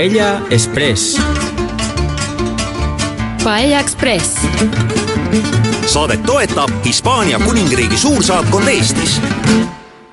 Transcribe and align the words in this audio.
Paella 0.00 0.40
Express. 0.50 1.20
Paella 3.44 3.80
Express. 3.80 4.46
saadet 5.86 6.22
toetab 6.22 6.70
Hispaania 6.84 7.38
kuningriigi 7.38 7.96
suursaatkond 7.96 8.68
Eestis. 8.68 9.20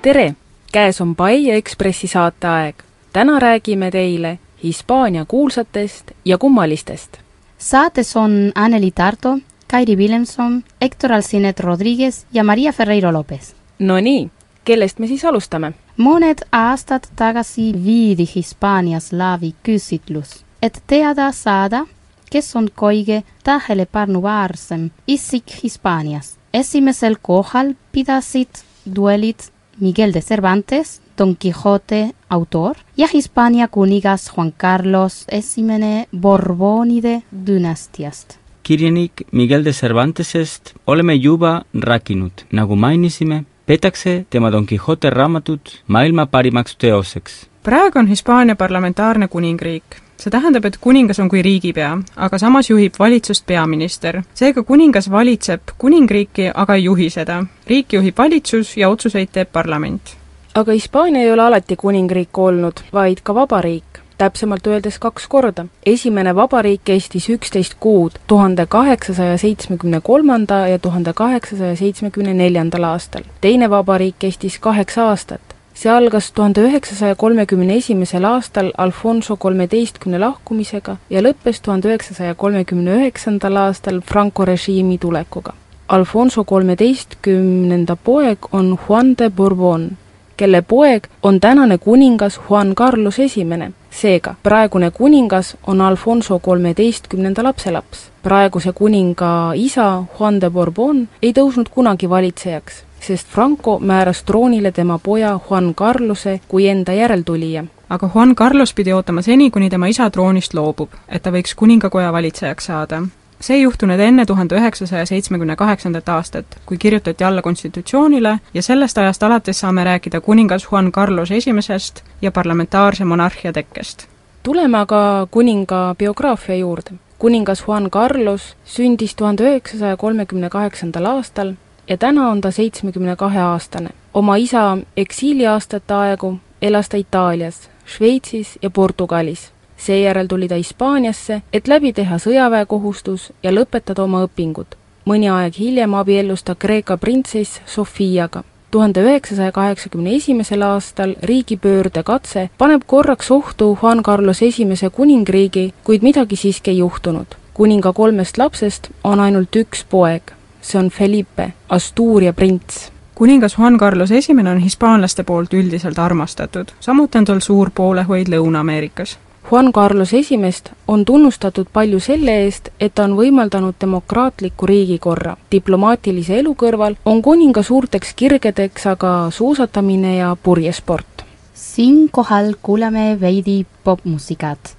tere, 0.01 0.35
käes 0.71 1.01
on 1.01 1.15
Paella 1.15 1.53
Ekspressi 1.53 2.08
saateaeg. 2.08 2.76
täna 3.13 3.39
räägime 3.39 3.92
teile 3.92 4.39
Hispaania 4.63 5.26
kuulsatest 5.26 6.12
ja 6.26 6.38
kummalistest. 6.38 7.17
saates 7.58 8.17
on 8.17 8.51
Anneli 8.56 8.92
Tarto, 8.92 9.40
Kairi 9.72 9.97
Villemson, 9.97 10.63
Hector 10.81 11.13
Alcinet 11.13 11.60
Rodriguez 11.60 12.26
ja 12.33 12.44
Maria 12.44 12.72
Ferreiro 12.72 13.13
Lopez. 13.13 13.54
Nonii, 13.79 14.29
kellest 14.65 14.99
me 14.99 15.08
siis 15.08 15.26
alustame? 15.26 15.74
Mõned 15.97 16.43
aastad 16.52 17.07
tagasi 17.16 17.71
viidi 17.84 18.27
Hispaanias 18.35 19.11
läbi 19.11 19.53
küsitlus, 19.65 20.43
et 20.61 20.81
teada 20.88 21.31
saada, 21.31 21.85
kes 22.31 22.55
on 22.55 22.69
kõige 22.69 23.23
tähelepanuväärsem 23.43 24.89
isik 25.07 25.63
Hispaanias. 25.63 26.38
esimesel 26.53 27.15
kohal 27.21 27.73
pidasid 27.91 28.49
duellid 28.95 29.39
Miguel 29.79 30.13
de 30.13 30.21
Cervantes, 30.21 31.02
Don 31.17 31.35
Quixote 31.43 32.11
autor 32.29 32.75
ja 32.97 33.07
Hispaania 33.13 33.67
kuningas 33.67 34.31
Juan 34.35 34.52
Carlos 34.52 35.25
Esimene 35.31 36.07
Borbonide 36.17 37.23
dünastiast 37.45 38.38
kirjanik 38.67 39.23
Miguel 39.31 39.63
de 39.63 39.71
Cervantesest 39.71 40.73
oleme 40.85 41.13
juba 41.13 41.66
rääkinud, 41.73 42.31
nagu 42.52 42.75
mainisime, 42.75 43.45
peetakse 43.67 44.26
tema 44.30 44.52
Don 44.52 44.66
Quixote 44.71 45.09
raamatut 45.09 45.84
maailma 45.88 46.25
parimaks 46.25 46.75
teoseks. 46.75 47.48
praegu 47.63 47.99
on 47.99 48.08
Hispaania 48.08 48.55
parlamentaarne 48.55 49.27
kuningriik. 49.27 49.84
see 50.17 50.31
tähendab, 50.31 50.66
et 50.66 50.78
kuningas 50.81 51.19
on 51.19 51.30
kui 51.30 51.41
riigipea, 51.41 51.97
aga 52.16 52.38
samas 52.38 52.69
juhib 52.69 52.94
valitsust 53.00 53.45
peaminister. 53.45 54.22
seega 54.33 54.64
kuningas 54.64 55.11
valitseb 55.11 55.61
kuningriiki, 55.78 56.52
aga 56.53 56.75
ei 56.75 56.83
juhi 56.83 57.09
seda. 57.09 57.44
riiki 57.67 57.95
juhib 57.95 58.17
valitsus 58.17 58.78
ja 58.78 58.89
otsuseid 58.89 59.30
teeb 59.31 59.52
parlament. 59.52 60.16
aga 60.56 60.72
Hispaania 60.72 61.22
ei 61.22 61.31
ole 61.31 61.41
alati 61.41 61.75
kuningriik 61.75 62.38
olnud, 62.38 62.80
vaid 62.94 63.17
ka 63.23 63.36
vabariik 63.36 63.86
täpsemalt 64.17 64.67
öeldes 64.67 64.99
kaks 64.99 65.27
korda. 65.27 65.65
esimene 65.85 66.35
vabariik 66.35 66.81
kestis 66.83 67.29
üksteist 67.29 67.75
kuud 67.79 68.11
tuhande 68.27 68.65
kaheksasaja 68.65 69.37
seitsmekümne 69.37 69.99
kolmanda 69.99 70.67
ja 70.67 70.79
tuhande 70.79 71.13
kaheksasaja 71.13 71.75
seitsmekümne 71.75 72.33
neljandal 72.33 72.83
aastal. 72.83 73.21
teine 73.41 73.69
vabariik 73.69 74.15
kestis 74.19 74.59
kaheksa 74.59 75.09
aastat. 75.09 75.41
see 75.73 75.91
algas 75.91 76.31
tuhande 76.31 76.61
üheksasaja 76.61 77.15
kolmekümne 77.15 77.75
esimesel 77.75 78.23
aastal 78.23 78.71
Alfonso 78.77 79.35
kolmeteistkümne 79.35 80.19
lahkumisega 80.19 80.97
ja 81.09 81.21
lõppes 81.21 81.61
tuhande 81.61 81.88
üheksasaja 81.88 82.35
kolmekümne 82.35 82.95
üheksandal 82.95 83.55
aastal 83.55 84.01
Franco 84.01 84.45
režiimi 84.45 84.97
tulekuga. 84.97 85.53
Alfonso 85.88 86.43
kolmeteistkümnenda 86.43 87.95
poeg 87.95 88.38
on 88.51 88.77
Juan 88.88 89.17
de 89.17 89.29
Bourbon, 89.29 89.91
kelle 90.38 90.61
poeg 90.61 91.07
on 91.23 91.39
tänane 91.39 91.77
kuningas 91.77 92.39
Juan 92.49 92.75
Carlos 92.75 93.19
Esimene 93.19 93.71
seega, 93.97 94.35
praegune 94.44 94.91
kuningas 94.91 95.57
on 95.67 95.81
Alfonso 95.81 96.39
kolmeteistkümnenda 96.39 97.44
lapselaps. 97.44 98.11
praeguse 98.23 98.71
kuninga 98.71 99.52
isa, 99.55 100.03
Juan 100.19 100.41
de 100.41 100.49
Bourbon, 100.49 101.07
ei 101.21 101.33
tõusnud 101.33 101.69
kunagi 101.71 102.09
valitsejaks, 102.09 102.83
sest 102.99 103.27
Franco 103.27 103.79
määras 103.79 104.23
troonile 104.23 104.71
tema 104.71 104.99
poja 104.99 105.39
Juan 105.49 105.73
Carlose 105.75 106.39
kui 106.47 106.67
enda 106.67 106.94
järeltulija. 106.94 107.63
aga 107.89 108.09
Juan 108.16 108.35
Carlos 108.35 108.73
pidi 108.73 108.94
ootama 108.94 109.22
seni, 109.22 109.51
kuni 109.51 109.69
tema 109.69 109.88
isa 109.88 110.09
troonist 110.09 110.53
loobub, 110.53 110.89
et 111.07 111.23
ta 111.23 111.31
võiks 111.31 111.55
kuningakoja 111.55 112.11
valitsejaks 112.13 112.66
saada 112.66 113.01
see 113.39 113.55
ei 113.55 113.61
juhtunud 113.61 113.99
enne 113.99 114.25
tuhande 114.25 114.55
üheksasaja 114.55 115.06
seitsmekümne 115.06 115.56
kaheksandat 115.56 116.09
aastat, 116.09 116.45
kui 116.66 116.78
kirjutati 116.78 117.23
alla 117.23 117.41
konstitutsioonile 117.41 118.39
ja 118.53 118.62
sellest 118.62 118.97
ajast 118.97 119.23
alates 119.23 119.59
saame 119.59 119.84
rääkida 119.84 120.22
kuningas 120.22 120.67
Juan 120.72 120.91
Carlos 120.91 121.31
Esimesest 121.31 122.01
ja 122.22 122.31
parlamentaarse 122.31 123.06
monarhia 123.06 123.53
tekkest. 123.53 124.07
tuleme 124.44 124.78
aga 124.78 125.28
kuninga 125.31 125.95
biograafia 126.00 126.56
juurde. 126.56 126.91
kuningas 127.19 127.63
Juan 127.67 127.89
Carlos 127.91 128.56
sündis 128.66 129.16
tuhande 129.16 129.44
üheksasaja 129.44 129.97
kolmekümne 129.97 130.50
kaheksandal 130.50 131.06
aastal 131.06 131.53
ja 131.88 131.97
täna 131.97 132.29
on 132.29 132.41
ta 132.41 132.51
seitsmekümne 132.51 133.16
kahe 133.16 133.39
aastane. 133.39 133.89
oma 134.13 134.35
isa 134.35 134.78
eksiiliaastate 134.97 135.94
aegu 135.94 136.38
elas 136.62 136.89
ta 136.89 136.97
Itaalias, 136.97 137.69
Šveitsis 137.85 138.59
ja 138.62 138.69
Portugalis 138.69 139.51
seejärel 139.77 140.27
tuli 140.27 140.47
ta 140.47 140.55
Hispaaniasse, 140.55 141.41
et 141.53 141.67
läbi 141.67 141.93
teha 141.93 142.17
sõjaväekohustus 142.17 143.31
ja 143.43 143.51
lõpetada 143.51 144.03
oma 144.03 144.25
õpingud. 144.25 144.75
mõni 145.05 145.29
aeg 145.31 145.55
hiljem 145.59 145.93
abiellus 145.93 146.43
ta 146.43 146.55
Kreeka 146.55 146.97
printsess 146.97 147.61
Sofiaga. 147.65 148.43
tuhande 148.71 149.01
üheksasaja 149.01 149.51
kaheksakümne 149.51 150.15
esimesel 150.15 150.61
aastal 150.61 151.15
riigipöörde 151.23 152.03
katse 152.03 152.49
paneb 152.57 152.81
korraks 152.85 153.31
ohtu 153.31 153.77
Juan 153.81 154.03
Carlos 154.03 154.41
Esimese 154.41 154.89
kuningriigi, 154.89 155.73
kuid 155.83 156.01
midagi 156.01 156.35
siiski 156.35 156.71
ei 156.71 156.77
juhtunud. 156.77 157.27
kuninga 157.53 157.94
kolmest 157.94 158.38
lapsest 158.38 158.89
on 159.03 159.19
ainult 159.19 159.55
üks 159.55 159.85
poeg, 159.89 160.21
see 160.61 160.79
on 160.79 160.89
Felipe, 160.89 161.53
Asturia 161.69 162.33
prints 162.33 162.91
kuningas 163.15 163.57
Juan 163.57 163.77
Carlos 163.77 164.11
Esimene 164.11 164.51
on 164.51 164.59
hispaanlaste 164.59 165.23
poolt 165.23 165.53
üldiselt 165.53 165.99
armastatud, 165.99 166.67
samuti 166.79 167.17
on 167.17 167.25
tal 167.25 167.39
suur 167.39 167.71
poolehoid 167.73 168.27
Lõuna-Ameerikas 168.27 169.17
Juan 169.52 169.72
Carlos 169.72 170.13
Esimest 170.13 170.69
on 170.88 171.06
tunnustatud 171.06 171.68
palju 171.74 172.00
selle 172.00 172.34
eest, 172.44 172.68
et 172.80 172.91
ta 172.96 173.06
on 173.08 173.13
võimaldanud 173.16 173.78
demokraatliku 173.81 174.68
riigikorra. 174.68 175.38
diplomaatilise 175.52 176.40
elu 176.40 176.52
kõrval 176.63 176.97
on 177.06 177.22
kuninga 177.22 177.63
suurteks 177.63 178.13
kirgedeks 178.13 178.88
aga 178.88 179.31
suusatamine 179.31 180.18
ja 180.18 180.36
purjesport. 180.44 181.24
siinkohal 181.53 182.53
kuulame 182.62 183.18
veidi 183.22 183.66
popmuusikat. 183.84 184.75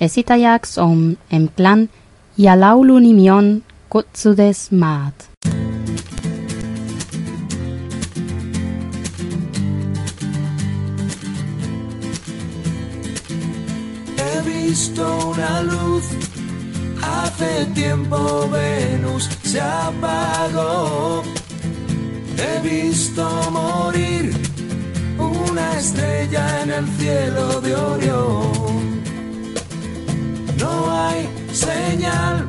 esitajaks 0.00 0.78
on 0.78 1.18
M-Clan 1.30 1.88
ja 2.38 2.60
laulu 2.60 2.98
nimi 2.98 3.30
on 3.30 3.62
Kutsudes 3.88 4.70
maad 4.72 5.57
visto 14.42 15.30
una 15.30 15.62
luz. 15.62 16.04
Hace 17.02 17.66
tiempo 17.74 18.48
Venus 18.50 19.28
se 19.42 19.60
apagó. 19.60 21.22
He 22.36 22.60
visto 22.60 23.24
morir 23.50 24.32
una 25.18 25.78
estrella 25.78 26.62
en 26.62 26.70
el 26.70 26.86
cielo 26.98 27.60
de 27.60 27.74
Orión. 27.74 29.02
No 30.58 30.72
hay 30.90 31.28
señal, 31.52 32.46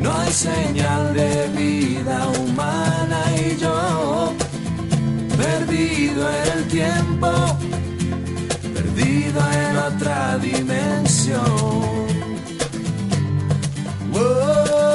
no 0.00 0.12
hay 0.12 0.32
señal 0.32 1.14
de 1.14 1.48
vida 1.56 2.28
humana 2.38 3.20
y 3.36 3.56
yo, 3.56 4.32
perdido 5.36 6.28
en 6.30 6.58
el 6.58 6.68
tiempo 6.68 7.28
perdido 9.00 9.40
en 9.52 9.76
otra 9.76 10.38
dimensión. 10.38 12.00
ciencia 14.12 14.89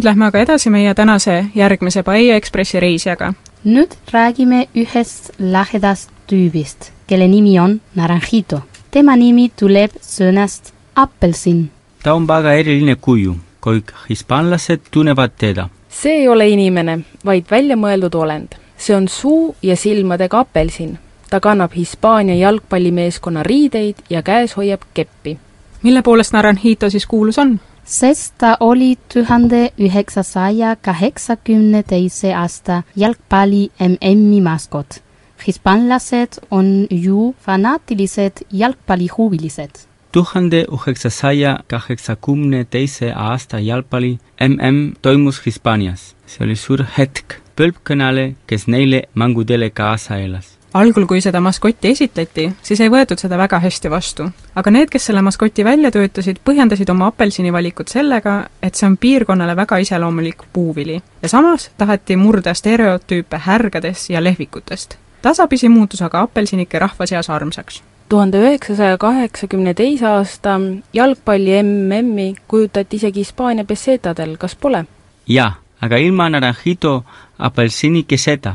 nüüd 0.00 0.06
lähme 0.08 0.24
aga 0.30 0.40
edasi 0.40 0.70
meie 0.72 0.94
tänase 0.96 1.46
järgmise 1.54 2.02
Bahia 2.02 2.36
Ekspressi 2.36 2.80
reisijaga. 2.80 3.34
nüüd 3.64 3.92
räägime 4.12 4.66
ühest 4.74 5.30
lahedast 5.38 6.10
tüübist, 6.26 6.90
kelle 7.06 7.28
nimi 7.28 7.60
on 7.60 7.80
Naranjito. 7.94 8.60
tema 8.90 9.16
nimi 9.16 9.50
tuleb 9.56 9.90
sõnast 10.00 10.72
apelsin. 10.94 11.70
ta 12.02 12.14
on 12.14 12.28
väga 12.28 12.52
eriline 12.52 12.96
kuju, 12.96 13.36
kõik 13.60 13.92
hispaanlased 14.08 14.80
tunnevad 14.90 15.30
teda. 15.38 15.68
see 15.88 16.12
ei 16.12 16.28
ole 16.28 16.48
inimene, 16.48 16.98
vaid 17.24 17.44
väljamõeldud 17.50 18.14
olend. 18.14 18.48
see 18.78 18.96
on 18.96 19.08
suu 19.08 19.54
ja 19.62 19.76
silmadega 19.76 20.38
apelsin. 20.38 20.98
ta 21.30 21.40
kannab 21.40 21.72
Hispaania 21.76 22.34
jalgpallimeeskonna 22.34 23.42
riideid 23.42 23.96
ja 24.10 24.22
käes 24.22 24.56
hoiab 24.56 24.80
keppi. 24.94 25.38
mille 25.82 26.02
poolest 26.02 26.32
Naranjito 26.32 26.90
siis 26.90 27.06
kuulus 27.06 27.38
on? 27.38 27.60
Sest 27.90 28.34
ta 28.38 28.56
oli 28.60 28.98
tuhande 29.12 29.70
üheksasaja 29.78 30.76
kaheksakümne 30.82 31.82
teise 31.82 32.34
aasta 32.34 32.82
jalgpalli 32.96 33.70
MM-i 33.80 34.40
maskot. 34.40 35.02
hispaanlased 35.46 36.38
on 36.50 36.86
ju 36.90 37.34
fanaatilised 37.46 38.44
jalgpallihuvilised. 38.52 39.70
tuhande 40.12 40.66
üheksasaja 40.76 41.58
kaheksakümne 41.66 42.64
teise 42.64 43.12
aasta 43.12 43.58
jalgpalli 43.58 44.18
MM 44.48 44.92
toimus 45.02 45.46
Hispaanias. 45.46 46.14
see 46.26 46.44
oli 46.44 46.56
suur 46.56 46.84
hetk 46.98 47.34
põlvkonnale, 47.56 48.34
kes 48.46 48.68
neile 48.68 49.02
mängudele 49.14 49.70
kaasa 49.70 50.16
elas 50.16 50.59
algul, 50.74 51.06
kui 51.06 51.20
seda 51.20 51.40
maskotti 51.40 51.90
esitleti, 51.90 52.46
siis 52.62 52.80
ei 52.80 52.90
võetud 52.92 53.18
seda 53.18 53.38
väga 53.38 53.60
hästi 53.60 53.90
vastu. 53.90 54.30
aga 54.54 54.70
need, 54.70 54.90
kes 54.90 55.06
selle 55.06 55.22
maskoti 55.22 55.64
välja 55.64 55.90
töötasid, 55.90 56.40
põhjendasid 56.44 56.90
oma 56.90 57.10
apelsini 57.10 57.52
valikut 57.52 57.88
sellega, 57.88 58.44
et 58.62 58.74
see 58.74 58.86
on 58.86 58.96
piirkonnale 58.96 59.56
väga 59.56 59.78
iseloomulik 59.78 60.42
puuvili. 60.52 61.02
ja 61.22 61.28
samas 61.28 61.70
taheti 61.78 62.16
murda 62.16 62.54
stereotüüpe 62.54 63.38
härgadest 63.38 64.10
ja 64.10 64.24
lehvikutest. 64.24 64.98
tasapisi 65.22 65.68
muutus 65.68 66.02
aga 66.02 66.20
apelsinike 66.20 66.78
rahva 66.78 67.06
seas 67.06 67.30
armsaks 67.30 67.82
tuhande 68.08 68.38
üheksasaja 68.38 68.98
kaheksakümne 68.98 69.74
teise 69.74 70.06
aasta 70.06 70.60
jalgpalli 70.92 71.62
MM-i 71.62 72.34
kujutati 72.48 72.96
isegi 72.96 73.20
Hispaania 73.20 73.64
pesetadel, 73.64 74.36
kas 74.36 74.56
pole? 74.56 74.84
jaa, 75.26 75.52
aga 75.80 75.96
ilma 75.96 76.28
Naranjito 76.28 77.04
apelsinikeseta 77.38 78.54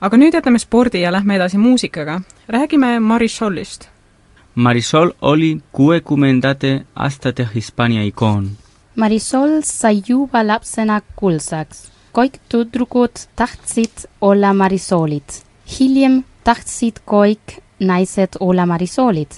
aga 0.00 0.16
nüüd 0.16 0.34
jätame 0.34 0.58
spordi 0.62 1.00
ja 1.00 1.12
lähme 1.12 1.36
edasi 1.36 1.58
muusikaga. 1.58 2.20
räägime 2.48 3.00
Marisolist. 3.00 3.88
Marisol 4.54 5.10
oli 5.22 5.60
kuuekümnendate 5.72 6.84
aastate 6.94 7.48
Hispaania 7.54 8.02
ikoon. 8.02 8.50
Marisol 8.96 9.60
sai 9.62 10.02
juba 10.08 10.46
lapsena 10.46 11.00
kuulsaks. 11.16 11.90
kõik 12.14 12.38
tüdrukud 12.48 13.10
tahtsid 13.36 14.06
olla 14.20 14.52
Marisolid. 14.54 15.28
hiljem 15.80 16.24
tahtsid 16.44 17.00
kõik 17.06 17.60
naised 17.80 18.36
olla 18.40 18.66
Marisolid 18.66 19.30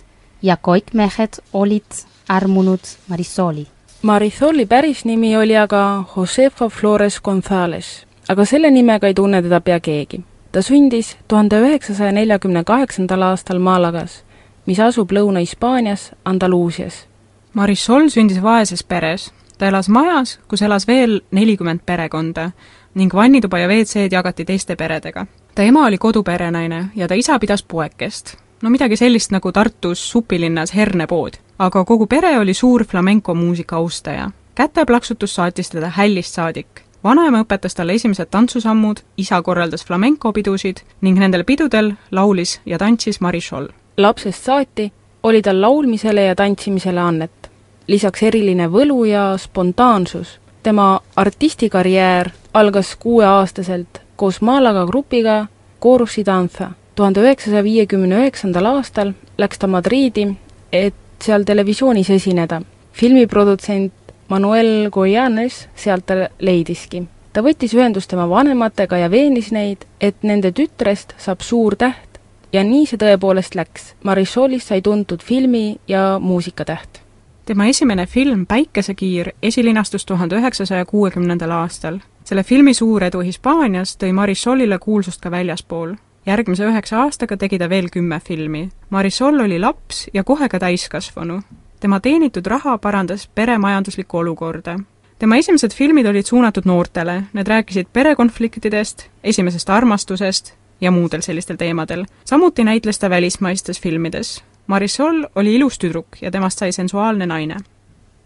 ja 0.42 0.56
kõik 0.56 0.92
mehed 0.92 1.40
olid 1.52 2.04
armunud 2.28 2.80
Marisoli. 3.08 3.66
Marisoli 4.02 4.66
päris 4.66 5.04
nimi 5.04 5.36
oli 5.36 5.56
aga 5.56 6.04
Josefa 6.16 6.68
Flores 6.68 7.20
Gonzales, 7.20 8.06
aga 8.28 8.44
selle 8.44 8.70
nimega 8.70 9.06
ei 9.06 9.14
tunne 9.14 9.42
teda 9.42 9.60
pea 9.60 9.80
keegi 9.80 10.24
ta 10.52 10.62
sündis 10.62 11.16
tuhande 11.28 11.60
üheksasaja 11.60 12.12
neljakümne 12.12 12.64
kaheksandal 12.64 13.22
aastal 13.22 13.58
Malagas, 13.58 14.24
mis 14.66 14.80
asub 14.80 15.12
Lõuna-Hispaanias, 15.12 16.10
Andaluusias. 16.24 17.06
Marisol 17.54 18.08
sündis 18.08 18.42
vaeses 18.42 18.84
peres. 18.84 19.32
ta 19.58 19.66
elas 19.66 19.88
majas, 19.88 20.38
kus 20.48 20.62
elas 20.62 20.86
veel 20.88 21.20
nelikümmend 21.30 21.80
perekonda 21.86 22.50
ning 22.94 23.14
vannituba 23.14 23.58
ja 23.58 23.68
WC-d 23.68 24.12
jagati 24.12 24.44
teiste 24.44 24.76
peredega. 24.76 25.26
ta 25.54 25.62
ema 25.62 25.86
oli 25.86 25.98
koduperenaine 25.98 26.84
ja 26.96 27.08
ta 27.08 27.14
isa 27.14 27.38
pidas 27.38 27.62
poekest. 27.62 28.36
no 28.62 28.70
midagi 28.70 28.96
sellist 28.96 29.30
nagu 29.30 29.52
Tartus 29.52 30.10
supilinnas 30.10 30.74
hernepood. 30.74 31.32
aga 31.58 31.84
kogu 31.84 32.06
pere 32.06 32.38
oli 32.38 32.54
suur 32.54 32.84
flamenco 32.84 33.34
muusika 33.34 33.76
austaja. 33.76 34.30
käteplaksutus 34.54 35.34
saatis 35.34 35.70
teda 35.70 35.88
hällist 35.88 36.34
saadik 36.34 36.89
vanaema 37.04 37.42
õpetas 37.44 37.74
talle 37.74 37.94
esimesed 37.94 38.28
tantsusammud, 38.30 39.00
isa 39.16 39.42
korraldas 39.42 39.84
flamenco 39.86 40.32
pidusid 40.32 40.82
ning 41.00 41.18
nendel 41.18 41.44
pidudel 41.44 41.92
laulis 42.10 42.60
ja 42.66 42.78
tantsis 42.78 43.20
Marisol. 43.20 43.68
lapsest 43.96 44.44
saati 44.44 44.92
oli 45.22 45.42
tal 45.42 45.60
laulmisele 45.60 46.22
ja 46.22 46.34
tantsimisele 46.34 47.00
annet. 47.00 47.50
lisaks 47.86 48.22
eriline 48.22 48.68
võlu 48.68 49.04
ja 49.04 49.36
spontaansus. 49.38 50.40
tema 50.62 51.00
artistikarjäär 51.16 52.30
algas 52.54 52.96
kuueaastaselt 52.96 54.00
koos 54.16 54.40
Malaga 54.40 54.86
grupiga 54.86 55.46
Chorus 55.82 56.16
Danza. 56.26 56.70
tuhande 56.94 57.20
üheksasaja 57.20 57.64
viiekümne 57.64 58.16
üheksandal 58.16 58.66
aastal 58.66 59.12
läks 59.38 59.58
ta 59.58 59.66
Madriidi, 59.66 60.36
et 60.72 60.94
seal 61.22 61.44
televisioonis 61.44 62.10
esineda. 62.10 62.62
filmiprodutsent 62.92 63.92
Manuel 64.30 64.90
Goyanes 64.90 65.68
sealt 65.74 66.06
ta 66.06 66.14
leidiski. 66.38 67.02
ta 67.32 67.42
võttis 67.42 67.72
ühendust 67.74 68.10
tema 68.12 68.28
vanematega 68.30 69.00
ja 69.00 69.08
veenis 69.10 69.48
neid, 69.50 69.86
et 70.00 70.22
nende 70.22 70.52
tütrest 70.54 71.16
saab 71.18 71.42
suur 71.42 71.74
täht 71.74 72.20
ja 72.52 72.62
nii 72.62 72.84
see 72.86 72.98
tõepoolest 73.02 73.56
läks. 73.58 73.94
Marisolist 74.06 74.70
sai 74.70 74.82
tuntud 74.86 75.22
filmi- 75.26 75.80
ja 75.88 76.18
muusikatäht. 76.22 77.00
tema 77.44 77.66
esimene 77.66 78.06
film 78.06 78.46
Päikesekiir 78.46 79.32
esilinastus 79.42 80.06
tuhande 80.06 80.36
üheksasaja 80.36 80.84
kuuekümnendal 80.84 81.50
aastal. 81.50 81.98
selle 82.24 82.42
filmi 82.42 82.74
suur 82.74 83.02
edu 83.02 83.20
Hispaanias 83.20 83.96
tõi 83.96 84.12
Marisolile 84.12 84.78
kuulsust 84.78 85.20
ka 85.20 85.30
väljaspool. 85.30 85.94
järgmise 86.26 86.64
üheksa 86.64 87.02
aastaga 87.02 87.36
tegi 87.36 87.58
ta 87.58 87.68
veel 87.68 87.90
kümme 87.90 88.20
filmi. 88.20 88.68
Marisol 88.90 89.40
oli 89.40 89.58
laps 89.58 90.08
ja 90.14 90.24
kohe 90.24 90.48
ka 90.48 90.58
täiskasvanu 90.58 91.42
tema 91.80 92.00
teenitud 92.00 92.46
raha 92.46 92.78
parandas 92.78 93.28
pere 93.34 93.58
majanduslikku 93.58 94.18
olukorda. 94.18 94.78
tema 95.18 95.36
esimesed 95.36 95.74
filmid 95.74 96.06
olid 96.06 96.24
suunatud 96.24 96.62
noortele, 96.64 97.22
need 97.32 97.48
rääkisid 97.48 97.86
perekonfliktidest, 97.92 99.06
esimesest 99.24 99.70
armastusest 99.70 100.52
ja 100.80 100.90
muudel 100.90 101.20
sellistel 101.20 101.56
teemadel. 101.56 102.04
samuti 102.24 102.64
näitles 102.64 102.98
ta 102.98 103.10
välismaistes 103.10 103.80
filmides. 103.80 104.44
Marisol 104.66 105.24
oli 105.34 105.54
ilus 105.54 105.78
tüdruk 105.78 106.06
ja 106.20 106.30
temast 106.30 106.58
sai 106.58 106.72
sensuaalne 106.72 107.26
naine. 107.26 107.56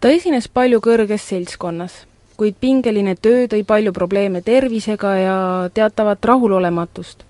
ta 0.00 0.08
esines 0.08 0.48
palju 0.48 0.80
kõrges 0.80 1.28
seltskonnas, 1.28 2.06
kuid 2.36 2.54
pingeline 2.60 3.14
töö 3.14 3.46
tõi 3.46 3.64
palju 3.64 3.92
probleeme 3.92 4.42
tervisega 4.42 5.16
ja 5.16 5.70
teatavat 5.74 6.24
rahulolematust. 6.24 7.24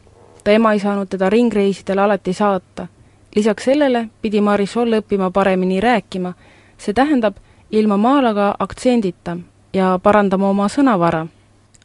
ta 0.45 0.50
ema 0.50 0.73
ei 0.73 0.81
saanud 0.81 1.09
teda 1.09 1.31
ringreisidele 1.31 2.00
alati 2.00 2.33
saata 2.33 2.88
lisaks 3.35 3.64
sellele 3.64 4.09
pidi 4.23 4.41
Marisol 4.41 4.93
õppima 5.00 5.31
paremini 5.31 5.81
rääkima, 5.81 6.35
see 6.79 6.95
tähendab 6.95 7.37
ilma 7.71 7.97
maalaga 7.97 8.55
aktsendita 8.59 9.37
ja 9.75 9.99
parandama 10.03 10.49
oma 10.50 10.69
sõnavara. 10.69 11.26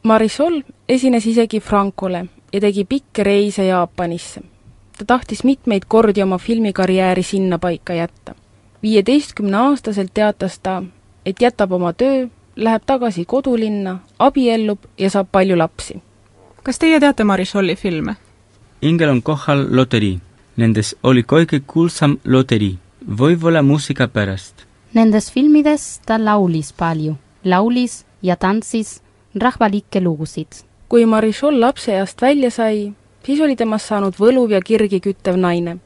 Marisol 0.04 0.62
esines 0.88 1.26
isegi 1.26 1.60
Francole 1.60 2.26
ja 2.54 2.62
tegi 2.62 2.86
pikki 2.86 3.24
reise 3.24 3.66
Jaapanisse. 3.66 4.42
ta 4.98 5.06
tahtis 5.06 5.44
mitmeid 5.44 5.84
kordi 5.88 6.24
oma 6.24 6.38
filmikarjääri 6.38 7.24
sinnapaika 7.24 7.94
jätta. 7.94 8.36
viieteistkümneaastaselt 8.84 10.14
teatas 10.14 10.60
ta, 10.60 10.84
et 11.26 11.42
jätab 11.42 11.72
oma 11.72 11.94
töö, 11.94 12.28
läheb 12.56 12.84
tagasi 12.86 13.26
kodulinna, 13.26 14.00
abiellub 14.20 14.80
ja 14.98 15.10
saab 15.10 15.28
palju 15.32 15.58
lapsi. 15.58 16.02
kas 16.64 16.80
teie 16.80 17.00
teate 17.00 17.24
Marisoli 17.24 17.76
filme? 17.76 18.16
Ingel 18.82 19.10
on 19.10 19.24
kohal 19.24 19.68
loterii 19.72 20.20
Nendes 20.60 20.90
oli 21.08 21.22
kõige 21.24 21.62
kuulsam 21.64 22.18
loterii, 22.28 22.74
võib-olla 23.20 23.62
muusika 23.64 24.10
pärast. 24.12 24.66
Nendes 24.92 25.30
filmides 25.32 26.02
ta 26.04 26.18
laulis 26.20 26.74
palju, 26.76 27.14
laulis 27.48 28.02
ja 28.22 28.36
tantsis 28.36 28.98
rahvalikke 29.36 30.02
lugusid. 30.04 30.66
kui 30.90 31.06
Marisol 31.06 31.62
lapseeast 31.62 32.22
välja 32.22 32.52
sai, 32.52 32.92
siis 33.24 33.40
oli 33.40 33.56
temast 33.56 33.88
saanud 33.88 34.20
võluv 34.20 34.52
ja 34.52 34.62
kirgi 34.62 35.00
küttev 35.00 35.38
naine. 35.38 35.78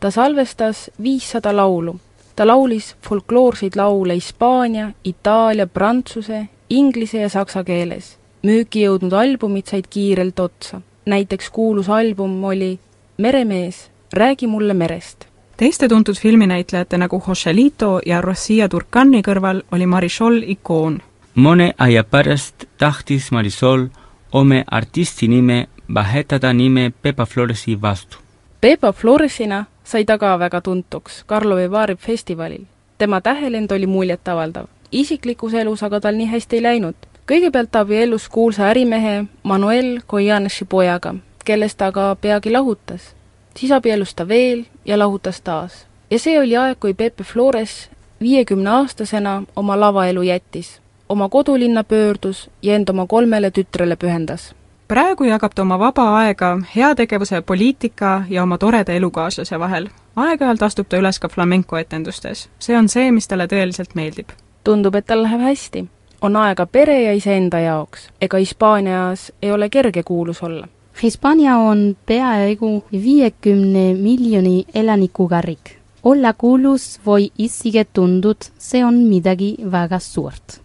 ta 0.00 0.10
salvestas 0.10 0.90
viissada 1.02 1.56
laulu. 1.56 2.00
ta 2.36 2.46
laulis 2.46 2.96
folkloorseid 3.02 3.76
laule 3.76 4.14
hispaania, 4.14 4.92
itaalia, 5.04 5.66
prantsuse, 5.66 6.48
inglise 6.70 7.18
ja 7.18 7.28
saksa 7.28 7.64
keeles. 7.64 8.16
müüki 8.42 8.86
jõudnud 8.88 9.12
albumid 9.12 9.66
said 9.66 9.84
kiirelt 9.90 10.40
otsa. 10.40 10.80
näiteks 11.06 11.50
kuulus 11.50 11.88
album 11.88 12.44
oli 12.44 12.78
Meremees 13.18 13.90
Räägi 14.14 14.46
mulle 14.46 14.74
merest. 14.74 15.24
teiste 15.56 15.88
tuntud 15.88 16.14
filminäitlejate 16.14 16.98
nagu 16.98 17.22
Joselito 17.28 18.00
ja 18.06 18.20
Rosia 18.20 18.68
Turcani 18.68 19.22
kõrval 19.22 19.62
oli 19.72 19.86
Marisol 19.86 20.42
ikoon. 20.46 21.02
mõne 21.36 21.72
aja 21.78 22.04
pärast 22.04 22.64
tahtis 22.78 23.32
Marisol 23.32 23.88
oma 24.32 24.62
artisti 24.66 25.28
nime 25.28 25.66
vahetada 25.94 26.52
nime 26.52 26.92
Pepa 27.02 27.26
Floresi 27.26 27.82
vastu. 27.82 28.16
Pepa 28.60 28.92
Floresina 28.92 29.64
sai 29.84 30.04
ta 30.04 30.18
ka 30.18 30.38
väga 30.38 30.60
tuntuks 30.60 31.24
Karlovi 31.26 31.70
Vaarib 31.70 31.98
festivalil. 31.98 32.62
tema 32.98 33.20
tähelend 33.20 33.72
oli 33.72 33.86
muljetavaldav 33.86 34.66
isiklikus 34.92 35.54
elus 35.54 35.82
aga 35.82 36.00
tal 36.00 36.14
nii 36.14 36.26
hästi 36.26 36.56
ei 36.56 36.62
läinud. 36.62 36.94
kõigepealt 37.26 37.70
ta 37.70 37.80
abiellus 37.80 38.28
kuulsa 38.28 38.68
ärimehe 38.68 39.24
Manuel 39.42 40.00
Koyanesi 40.06 40.64
pojaga, 40.64 41.14
kellest 41.44 41.78
ta 41.78 41.86
aga 41.86 42.16
peagi 42.20 42.50
lahutas. 42.52 43.14
Siis 43.56 43.72
abiellus 43.72 44.14
ta 44.14 44.28
veel 44.28 44.64
ja 44.84 44.98
lahutas 44.98 45.40
taas. 45.40 45.86
ja 46.10 46.18
see 46.18 46.38
oli 46.40 46.56
aeg, 46.56 46.78
kui 46.80 46.94
Pepe 46.94 47.24
Flores 47.24 47.90
viiekümneaastasena 48.20 49.42
oma 49.56 49.80
lavaelu 49.80 50.22
jättis, 50.22 50.80
oma 51.08 51.28
kodulinna 51.28 51.84
pöördus 51.84 52.50
ja 52.62 52.74
end 52.74 52.88
oma 52.88 53.06
kolmele 53.06 53.50
tütrele 53.50 53.96
pühendas 53.96 54.54
praegu 54.88 55.24
jagab 55.24 55.54
ta 55.54 55.62
oma 55.62 55.78
vaba 55.78 56.04
aega 56.18 56.58
heategevuse, 56.76 57.40
poliitika 57.42 58.22
ja 58.28 58.42
oma 58.42 58.58
toreda 58.58 58.92
elukaaslase 58.92 59.58
vahel. 59.58 59.88
aeg-ajalt 60.16 60.62
astub 60.62 60.88
ta 60.88 60.96
üles 60.96 61.18
ka 61.18 61.28
flamencoetendustes. 61.28 62.48
see 62.58 62.76
on 62.78 62.88
see, 62.88 63.10
mis 63.12 63.28
talle 63.28 63.46
tõeliselt 63.46 63.94
meeldib. 63.94 64.28
tundub, 64.64 64.94
et 64.94 65.06
tal 65.06 65.22
läheb 65.22 65.40
hästi. 65.40 65.86
on 66.20 66.36
aega 66.36 66.66
pere 66.66 67.02
ja 67.02 67.12
iseenda 67.12 67.58
jaoks. 67.60 68.08
ega 68.20 68.36
Hispaanias 68.36 69.32
ei 69.42 69.52
ole 69.52 69.68
kerge 69.68 70.02
kuulus 70.02 70.42
olla. 70.42 70.68
Hispaania 71.02 71.56
on 71.58 71.96
peaaegu 72.06 72.84
viiekümne 72.92 73.94
miljoni 73.94 74.64
elanikuga 74.74 75.40
riik. 75.40 75.78
olla 76.04 76.32
kuulus 76.32 77.00
või 77.06 77.30
isegi 77.38 77.84
tundud, 77.92 78.36
see 78.58 78.84
on 78.84 78.94
midagi 79.08 79.56
väga 79.72 79.98
suurt 79.98 80.64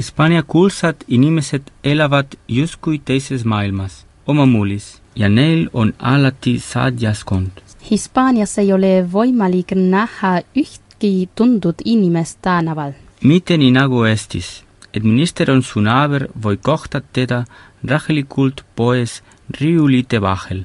Hispaania 0.00 0.42
kuulsad 0.42 0.96
inimesed 1.08 1.62
elavad 1.84 2.26
justkui 2.48 2.98
teises 3.04 3.44
maailmas, 3.44 4.06
oma 4.26 4.46
mullis, 4.46 5.00
ja 5.16 5.28
neil 5.28 5.66
on 5.72 5.92
alati 5.98 6.54
saadjaskond. 6.58 7.60
Hispaanias 7.90 8.58
ei 8.62 8.72
ole 8.72 8.92
võimalik 9.12 9.74
näha 9.76 10.30
ühtki 10.56 11.28
tuntud 11.34 11.82
inimest 11.84 12.38
tänaval. 12.42 12.92
mitte 13.22 13.56
nii 13.56 13.70
nagu 13.76 14.04
Eestis, 14.04 14.62
et 14.94 15.04
minister 15.04 15.50
on 15.50 15.62
su 15.62 15.80
naaber 15.80 16.28
või 16.44 16.56
kohtad 16.56 17.04
teda 17.12 17.44
rahulikult 17.84 18.64
poes 18.76 19.20
riiulite 19.60 20.20
vahel 20.20 20.64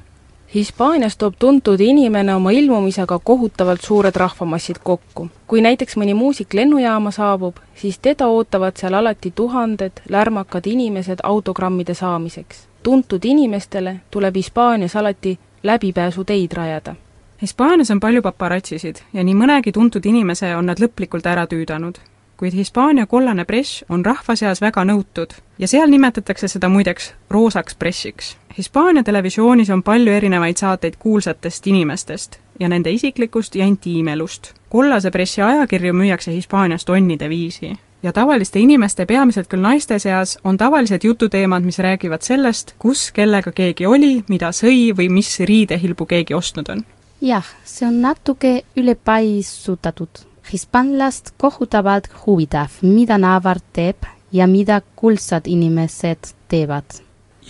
Hispaanias 0.55 1.17
toob 1.17 1.33
tuntud 1.39 1.79
inimene 1.79 2.35
oma 2.35 2.51
ilmumisega 2.51 3.19
kohutavalt 3.23 3.81
suured 3.81 4.15
rahvamassid 4.15 4.75
kokku. 4.83 5.27
kui 5.47 5.61
näiteks 5.61 5.97
mõni 5.97 6.13
muusik 6.13 6.53
lennujaama 6.53 7.11
saabub, 7.11 7.57
siis 7.75 7.99
teda 7.99 8.27
ootavad 8.27 8.77
seal 8.79 8.93
alati 8.93 9.33
tuhanded 9.35 9.99
lärmakad 10.09 10.65
inimesed 10.65 11.19
autogrammide 11.23 11.93
saamiseks. 11.93 12.67
tuntud 12.83 13.25
inimestele 13.25 13.95
tuleb 14.11 14.35
Hispaanias 14.35 14.95
alati 14.95 15.39
läbipääsuteid 15.63 16.53
rajada. 16.53 16.95
Hispaanias 17.41 17.91
on 17.91 17.99
palju 17.99 18.21
paparatsisid 18.21 18.95
ja 19.13 19.23
nii 19.23 19.35
mõnegi 19.35 19.71
tuntud 19.71 20.05
inimese 20.05 20.55
on 20.55 20.65
nad 20.65 20.79
lõplikult 20.79 21.27
ära 21.27 21.47
tüüdanud 21.47 21.99
kuid 22.37 22.53
Hispaania 22.53 23.05
kollane 23.05 23.45
press 23.45 23.85
on 23.89 24.05
rahva 24.05 24.35
seas 24.35 24.61
väga 24.61 24.83
nõutud 24.85 25.33
ja 25.59 25.67
seal 25.67 25.89
nimetatakse 25.89 26.47
seda 26.51 26.69
muideks 26.69 27.13
roosaks 27.29 27.75
pressiks. 27.75 28.35
Hispaania 28.57 29.03
televisioonis 29.03 29.69
on 29.69 29.83
palju 29.83 30.11
erinevaid 30.11 30.57
saateid 30.57 30.95
kuulsatest 30.99 31.67
inimestest 31.67 32.39
ja 32.59 32.69
nende 32.69 32.91
isiklikust 32.91 33.55
ja 33.55 33.65
intiimelust. 33.65 34.53
kollase 34.69 35.11
pressi 35.11 35.41
ajakirju 35.41 35.93
müüakse 35.93 36.31
Hispaanias 36.31 36.85
tonnide 36.85 37.29
viisi 37.29 37.77
ja 38.03 38.13
tavaliste 38.13 38.59
inimeste, 38.59 39.05
peamiselt 39.05 39.47
küll 39.47 39.61
naiste 39.61 39.99
seas, 39.99 40.37
on 40.43 40.57
tavalised 40.57 41.03
jututeemad, 41.03 41.63
mis 41.63 41.79
räägivad 41.79 42.21
sellest, 42.21 42.75
kus 42.79 43.11
kellega 43.11 43.51
keegi 43.51 43.85
oli, 43.85 44.23
mida 44.29 44.51
sõi 44.51 44.91
või 44.97 45.09
mis 45.09 45.39
riidehilbu 45.39 46.05
keegi 46.05 46.33
ostnud 46.33 46.69
on. 46.69 46.85
jah, 47.21 47.45
see 47.63 47.87
on 47.87 48.01
natuke 48.01 48.61
ülepaisutatud 48.75 50.34
hispaanlast 50.51 51.31
kohutavalt 51.37 52.09
huvitav, 52.25 52.69
mida 52.81 53.17
naaber 53.17 53.59
teeb 53.73 54.05
ja 54.31 54.47
mida 54.47 54.81
kuldsad 54.95 55.47
inimesed 55.47 56.33
teevad. 56.47 56.85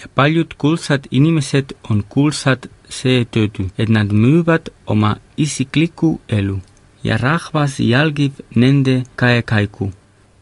ja 0.02 0.08
paljud 0.16 0.54
kuldsad 0.58 1.08
inimesed 1.12 1.72
on 1.90 2.04
kuldsad 2.10 2.68
seetõttu, 2.90 3.70
et 3.78 3.90
nad 3.90 4.12
müüvad 4.12 4.70
oma 4.88 5.16
isiklikku 5.38 6.20
elu 6.30 6.60
ja 7.04 7.18
rahvas 7.18 7.80
jälgib 7.80 8.34
nende 8.56 9.04
käekäiku. 9.18 9.92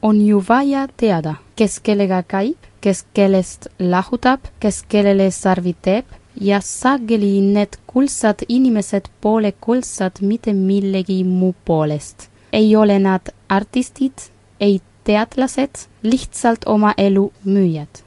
on 0.02 0.26
ju 0.28 0.44
vaja 0.50 0.88
teada, 0.98 1.36
kes 1.56 1.80
kellega 1.80 2.24
käib, 2.24 2.58
kes 2.82 3.06
kellest 3.14 3.68
lahutab, 3.80 4.40
kes 4.60 4.84
kellele 4.90 5.32
sarvi 5.32 5.76
teeb 5.82 6.06
ja 6.42 6.62
sageli 6.62 7.42
need 7.42 7.78
kuldsad 7.88 8.46
inimesed 8.48 9.10
pole 9.22 9.52
kuldsad 9.52 10.22
mitte 10.22 10.54
millegi 10.54 11.24
muu 11.24 11.56
poolest 11.66 12.33
ei 12.54 12.76
ole 12.76 13.00
nad 13.00 13.34
artistid, 13.50 14.30
ei 14.60 14.82
teadlased, 15.04 15.88
lihtsalt 16.04 16.66
oma 16.66 16.94
elu 16.98 17.32
müüjad. 17.46 18.04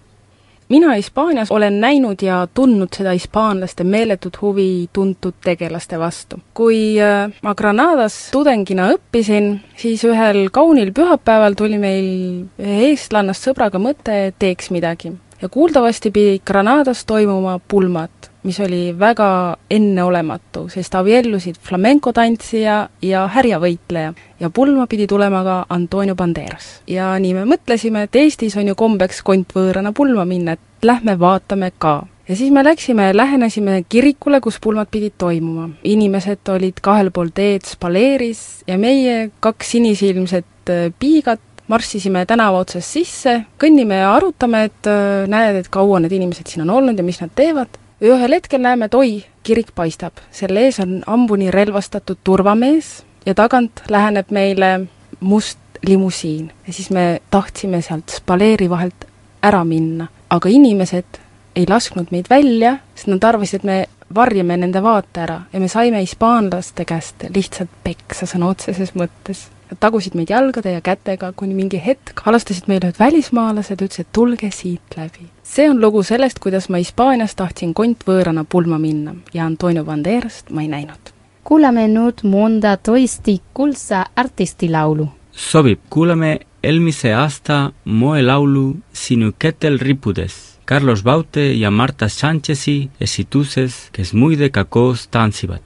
mina 0.68 0.94
Hispaanias 0.94 1.50
olen 1.50 1.80
näinud 1.80 2.22
ja 2.22 2.48
tundnud 2.54 2.88
seda 2.96 3.12
hispaanlaste 3.14 3.84
meeletut 3.84 4.40
huvi 4.42 4.88
tuntud 4.92 5.34
tegelaste 5.44 5.98
vastu. 5.98 6.40
kui 6.54 7.00
äh, 7.00 7.32
ma 7.42 7.54
Granadas 7.54 8.30
tudengina 8.32 8.88
õppisin, 8.94 9.60
siis 9.76 10.04
ühel 10.04 10.48
kaunil 10.50 10.92
pühapäeval 10.92 11.54
tuli 11.54 11.78
meil 11.78 12.46
eestlannast 12.58 13.46
sõbraga 13.46 13.78
mõte, 13.78 14.26
et 14.26 14.38
teeks 14.38 14.70
midagi. 14.70 15.12
ja 15.42 15.48
kuuldavasti 15.48 16.10
pidi 16.10 16.40
Granadas 16.46 17.04
toimuma 17.04 17.60
pulmat 17.68 18.15
mis 18.46 18.60
oli 18.62 18.94
väga 18.98 19.28
enneolematu, 19.70 20.68
sest 20.70 20.94
abiellusid 20.94 21.58
flamencotantsija 21.66 22.76
ja 23.02 23.26
härjavõitleja 23.34 24.12
ja 24.40 24.50
pulma 24.50 24.86
pidi 24.86 25.06
tulema 25.10 25.42
ka 25.44 25.56
Antonio 25.68 26.14
Banderas. 26.14 26.80
ja 26.86 27.14
nii 27.18 27.34
me 27.34 27.44
mõtlesime, 27.44 28.06
et 28.06 28.16
Eestis 28.16 28.56
on 28.56 28.68
ju 28.70 28.74
kombeks 28.74 29.22
kontvõõrana 29.26 29.92
pulma 29.92 30.24
minna, 30.24 30.54
et 30.54 30.86
lähme 30.86 31.18
vaatame 31.18 31.72
ka 31.78 32.02
ja 32.28 32.36
siis 32.36 32.52
me 32.52 32.64
läksime, 32.64 33.10
lähenesime 33.16 33.82
kirikule, 33.88 34.40
kus 34.40 34.60
pulmad 34.60 34.90
pidid 34.90 35.16
toimuma. 35.18 35.68
inimesed 35.84 36.48
olid 36.48 36.80
kahel 36.82 37.10
pool 37.10 37.32
teed 37.34 37.66
spaleeris 37.66 38.62
ja 38.66 38.78
meie, 38.78 39.30
kaks 39.40 39.70
sinisilmset 39.76 40.70
äh, 40.70 40.92
piigat, 40.98 41.40
marssisime 41.68 42.26
tänava 42.26 42.60
otsast 42.62 42.94
sisse, 42.94 43.40
kõnnime 43.58 43.98
ja 44.02 44.12
arutame, 44.14 44.64
et 44.70 44.90
äh, 44.90 45.26
näed, 45.30 45.62
et 45.62 45.68
kaua 45.70 46.00
need 46.02 46.14
inimesed 46.14 46.46
siin 46.46 46.66
on 46.66 46.76
olnud 46.78 46.98
ja 46.98 47.06
mis 47.06 47.20
nad 47.22 47.34
teevad 47.34 47.78
ühel 48.02 48.36
hetkel 48.36 48.60
näeme, 48.60 48.88
et 48.88 48.94
oi, 48.94 49.24
kirik 49.46 49.72
paistab, 49.74 50.20
selle 50.34 50.66
ees 50.66 50.80
on 50.82 50.98
hambuni 51.06 51.50
relvastatud 51.50 52.18
turvamees 52.24 53.04
ja 53.26 53.34
tagant 53.34 53.82
läheneb 53.88 54.30
meile 54.30 54.86
must 55.20 55.58
limusiin. 55.86 56.52
Ja 56.66 56.72
siis 56.72 56.90
me 56.90 57.20
tahtsime 57.30 57.82
sealt 57.82 58.10
spaleeri 58.18 58.70
vahelt 58.70 59.06
ära 59.42 59.64
minna, 59.64 60.08
aga 60.30 60.48
inimesed 60.48 61.20
ei 61.56 61.66
lasknud 61.68 62.12
meid 62.12 62.28
välja, 62.30 62.76
sest 62.94 63.08
nad 63.08 63.24
arvasid, 63.24 63.62
et 63.62 63.64
me 63.64 63.76
varjame 64.14 64.56
nende 64.60 64.82
vaate 64.82 65.22
ära. 65.24 65.40
Ja 65.52 65.60
me 65.60 65.68
saime 65.68 66.02
hispaanlaste 66.04 66.84
käest 66.84 67.26
lihtsalt 67.34 67.72
peksa 67.84 68.28
sõna 68.28 68.50
otseses 68.52 68.92
mõttes. 68.94 69.46
Nad 69.70 69.80
tagusid 69.82 70.14
meid 70.14 70.30
jalgade 70.30 70.72
ja 70.72 70.80
kätega, 70.80 71.32
kuni 71.32 71.54
mingi 71.54 71.80
hetk 71.82 72.20
halastasid 72.22 72.68
meile 72.70 72.90
ühed 72.90 73.00
välismaalased, 73.00 73.82
ütlesid, 73.82 74.06
et 74.06 74.12
tulge 74.14 74.50
siit 74.54 74.96
läbi. 74.96 75.26
see 75.42 75.70
on 75.70 75.80
lugu 75.80 76.02
sellest, 76.02 76.38
kuidas 76.38 76.68
ma 76.68 76.78
Hispaanias 76.78 77.34
tahtsin 77.34 77.74
kontvõõrana 77.74 78.44
pulma 78.48 78.78
minna 78.78 79.14
ja 79.34 79.46
Antonio 79.46 79.84
Banderast 79.84 80.50
ma 80.50 80.62
ei 80.62 80.68
näinud. 80.68 81.12
kuulame 81.44 81.88
nüüd 81.88 82.22
mõnda 82.22 82.76
tõesti 82.76 83.40
kuldse 83.54 84.04
artisti 84.16 84.68
laulu. 84.68 85.08
sobib, 85.32 85.80
kuulame 85.90 86.38
eelmise 86.62 87.14
aasta 87.14 87.72
moelaulu 87.84 88.76
Sinu 88.92 89.32
ketel 89.38 89.78
rippudes 89.78 90.56
Carlos 90.66 91.02
Baute 91.02 91.52
ja 91.52 91.70
Marta 91.70 92.08
Sanchezi 92.08 92.90
esituses, 93.00 93.88
kes 93.92 94.12
muidega 94.14 94.64
koos 94.64 95.06
tantsivad. 95.08 95.62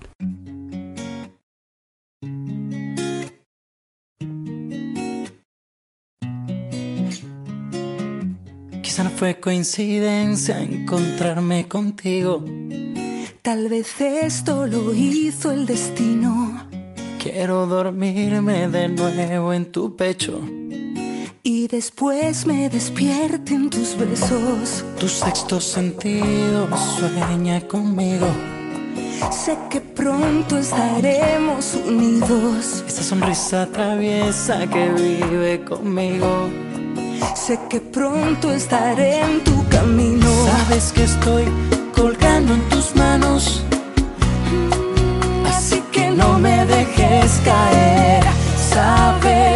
Fue 9.21 9.39
coincidencia 9.39 10.63
encontrarme 10.63 11.69
contigo. 11.69 12.43
Tal 13.43 13.69
vez 13.69 14.01
esto 14.01 14.67
lo 14.67 14.95
hizo 14.95 15.51
el 15.51 15.67
destino. 15.67 16.67
Quiero 17.23 17.67
dormirme 17.67 18.67
de 18.69 18.89
nuevo 18.89 19.53
en 19.53 19.71
tu 19.71 19.95
pecho. 19.95 20.41
Y 21.43 21.69
después 21.69 22.47
me 22.47 22.71
despierte 22.71 23.53
en 23.53 23.69
tus 23.69 23.95
besos. 23.95 24.87
Tu 24.99 25.07
sexto 25.07 25.61
sentido 25.61 26.67
sueña 26.97 27.61
conmigo. 27.69 28.27
Sé 29.31 29.59
que 29.69 29.83
pronto 29.83 30.57
estaremos 30.57 31.75
unidos. 31.87 32.83
Esa 32.89 33.03
sonrisa 33.03 33.67
traviesa 33.71 34.67
que 34.67 34.89
vive 34.89 35.63
conmigo. 35.63 36.70
Sé 37.35 37.59
que 37.69 37.81
pronto 37.81 38.53
estaré 38.53 39.21
en 39.21 39.45
tu 39.45 39.69
camino. 39.69 40.29
Sabes 40.47 40.93
que 40.93 41.05
estoy 41.05 41.45
colgando 41.95 42.55
en 42.55 42.69
tus 42.69 42.95
manos. 42.95 43.63
Así 45.49 45.83
que 45.93 46.11
no 46.11 46.39
me 46.39 46.65
dejes 46.67 47.41
caer. 47.45 48.25
Sabes 48.73 49.50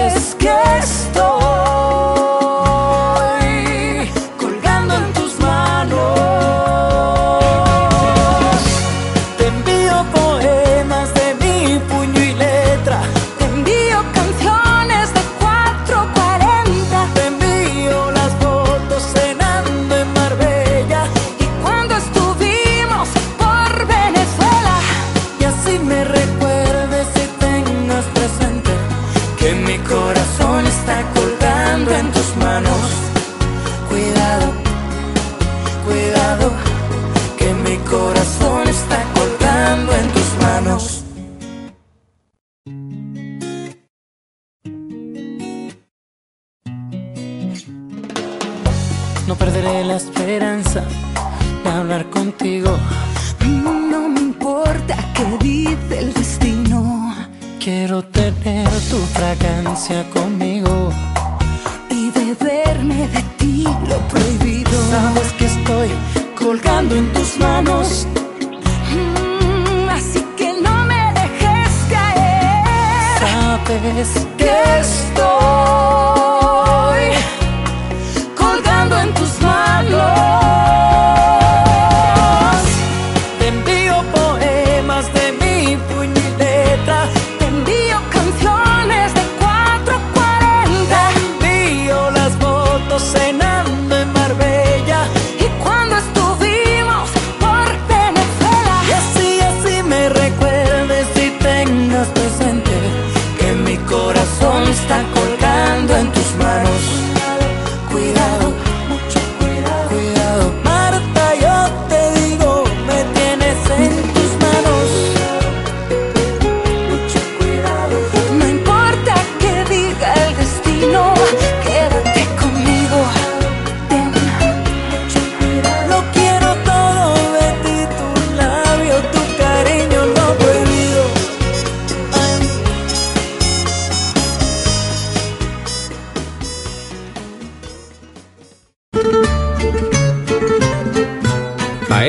tus 32.13 32.37
manos. 32.37 32.81
Cuidado, 33.89 34.53
cuidado, 35.87 36.53
que 37.39 37.55
mi 37.55 37.77
corazón. 37.79 38.24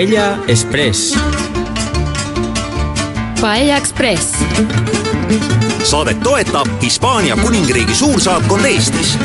Paella 0.05 0.37
Express. 0.47 1.17
Paella 3.41 3.77
Express. 3.77 4.33
saadet 5.83 6.19
toetab 6.23 6.67
Hispaania 6.81 7.35
kuningriigi 7.35 7.95
suursaatkond 7.95 8.65
Eestis 8.65 9.17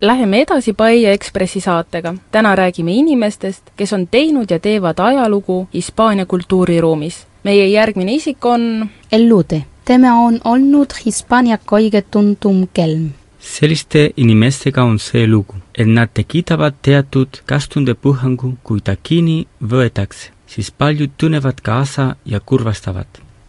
Läheme 0.00 0.40
edasi 0.40 0.72
Paia 0.72 1.12
Ekspressi 1.12 1.60
saatega. 1.60 2.14
täna 2.30 2.56
räägime 2.56 2.92
inimestest, 2.92 3.62
kes 3.76 3.92
on 3.92 4.08
teinud 4.08 4.50
ja 4.50 4.58
teevad 4.58 4.98
ajalugu 4.98 5.68
Hispaania 5.74 6.26
kultuuriruumis. 6.26 7.26
meie 7.44 7.66
järgmine 7.66 8.12
isik 8.12 8.44
on 8.44 8.88
El 9.12 9.28
Lute. 9.28 9.62
tema 9.84 10.14
on 10.26 10.40
olnud 10.44 10.92
Hispaania 11.06 11.58
kõige 11.66 12.02
tuntum 12.10 12.68
kelm. 12.74 13.08
Selliste 13.46 14.10
inimestega 14.16 14.84
on 14.84 14.98
see 14.98 15.26
lugu, 15.26 15.54
et 15.78 15.88
nad 15.88 16.10
tekitavad 16.14 16.74
teatud 16.82 17.40
kastundepuhangu, 17.46 18.56
kui 18.62 18.80
ta 18.80 18.96
kinni 18.96 19.46
võetakse, 19.62 20.32
siis 20.46 20.70
paljud 20.70 21.14
tunnevad 21.18 21.62
kaasa 21.62 22.16
ja 22.24 22.40
kurvastavad. 22.40 23.06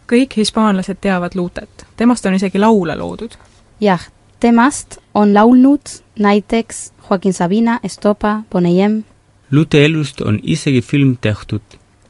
kõik 0.08 0.36
hispaanlased 0.36 0.96
teavad 1.00 1.34
Luutet, 1.34 1.86
temast 1.96 2.26
on 2.26 2.34
isegi 2.34 2.58
laule 2.58 2.96
loodud. 2.96 3.36
jah, 3.80 4.08
temast 4.40 4.98
on 5.14 5.34
laulnud 5.34 6.00
näiteks 6.18 6.92
Joaquin 7.10 7.32
Sabina, 7.32 7.80
Estopa, 7.82 8.42
Boneyem, 8.50 9.04
Lute 9.50 9.84
elust 9.84 10.20
on 10.20 10.40
isegi 10.42 10.80
film 10.80 11.16
tehtud. 11.20 11.60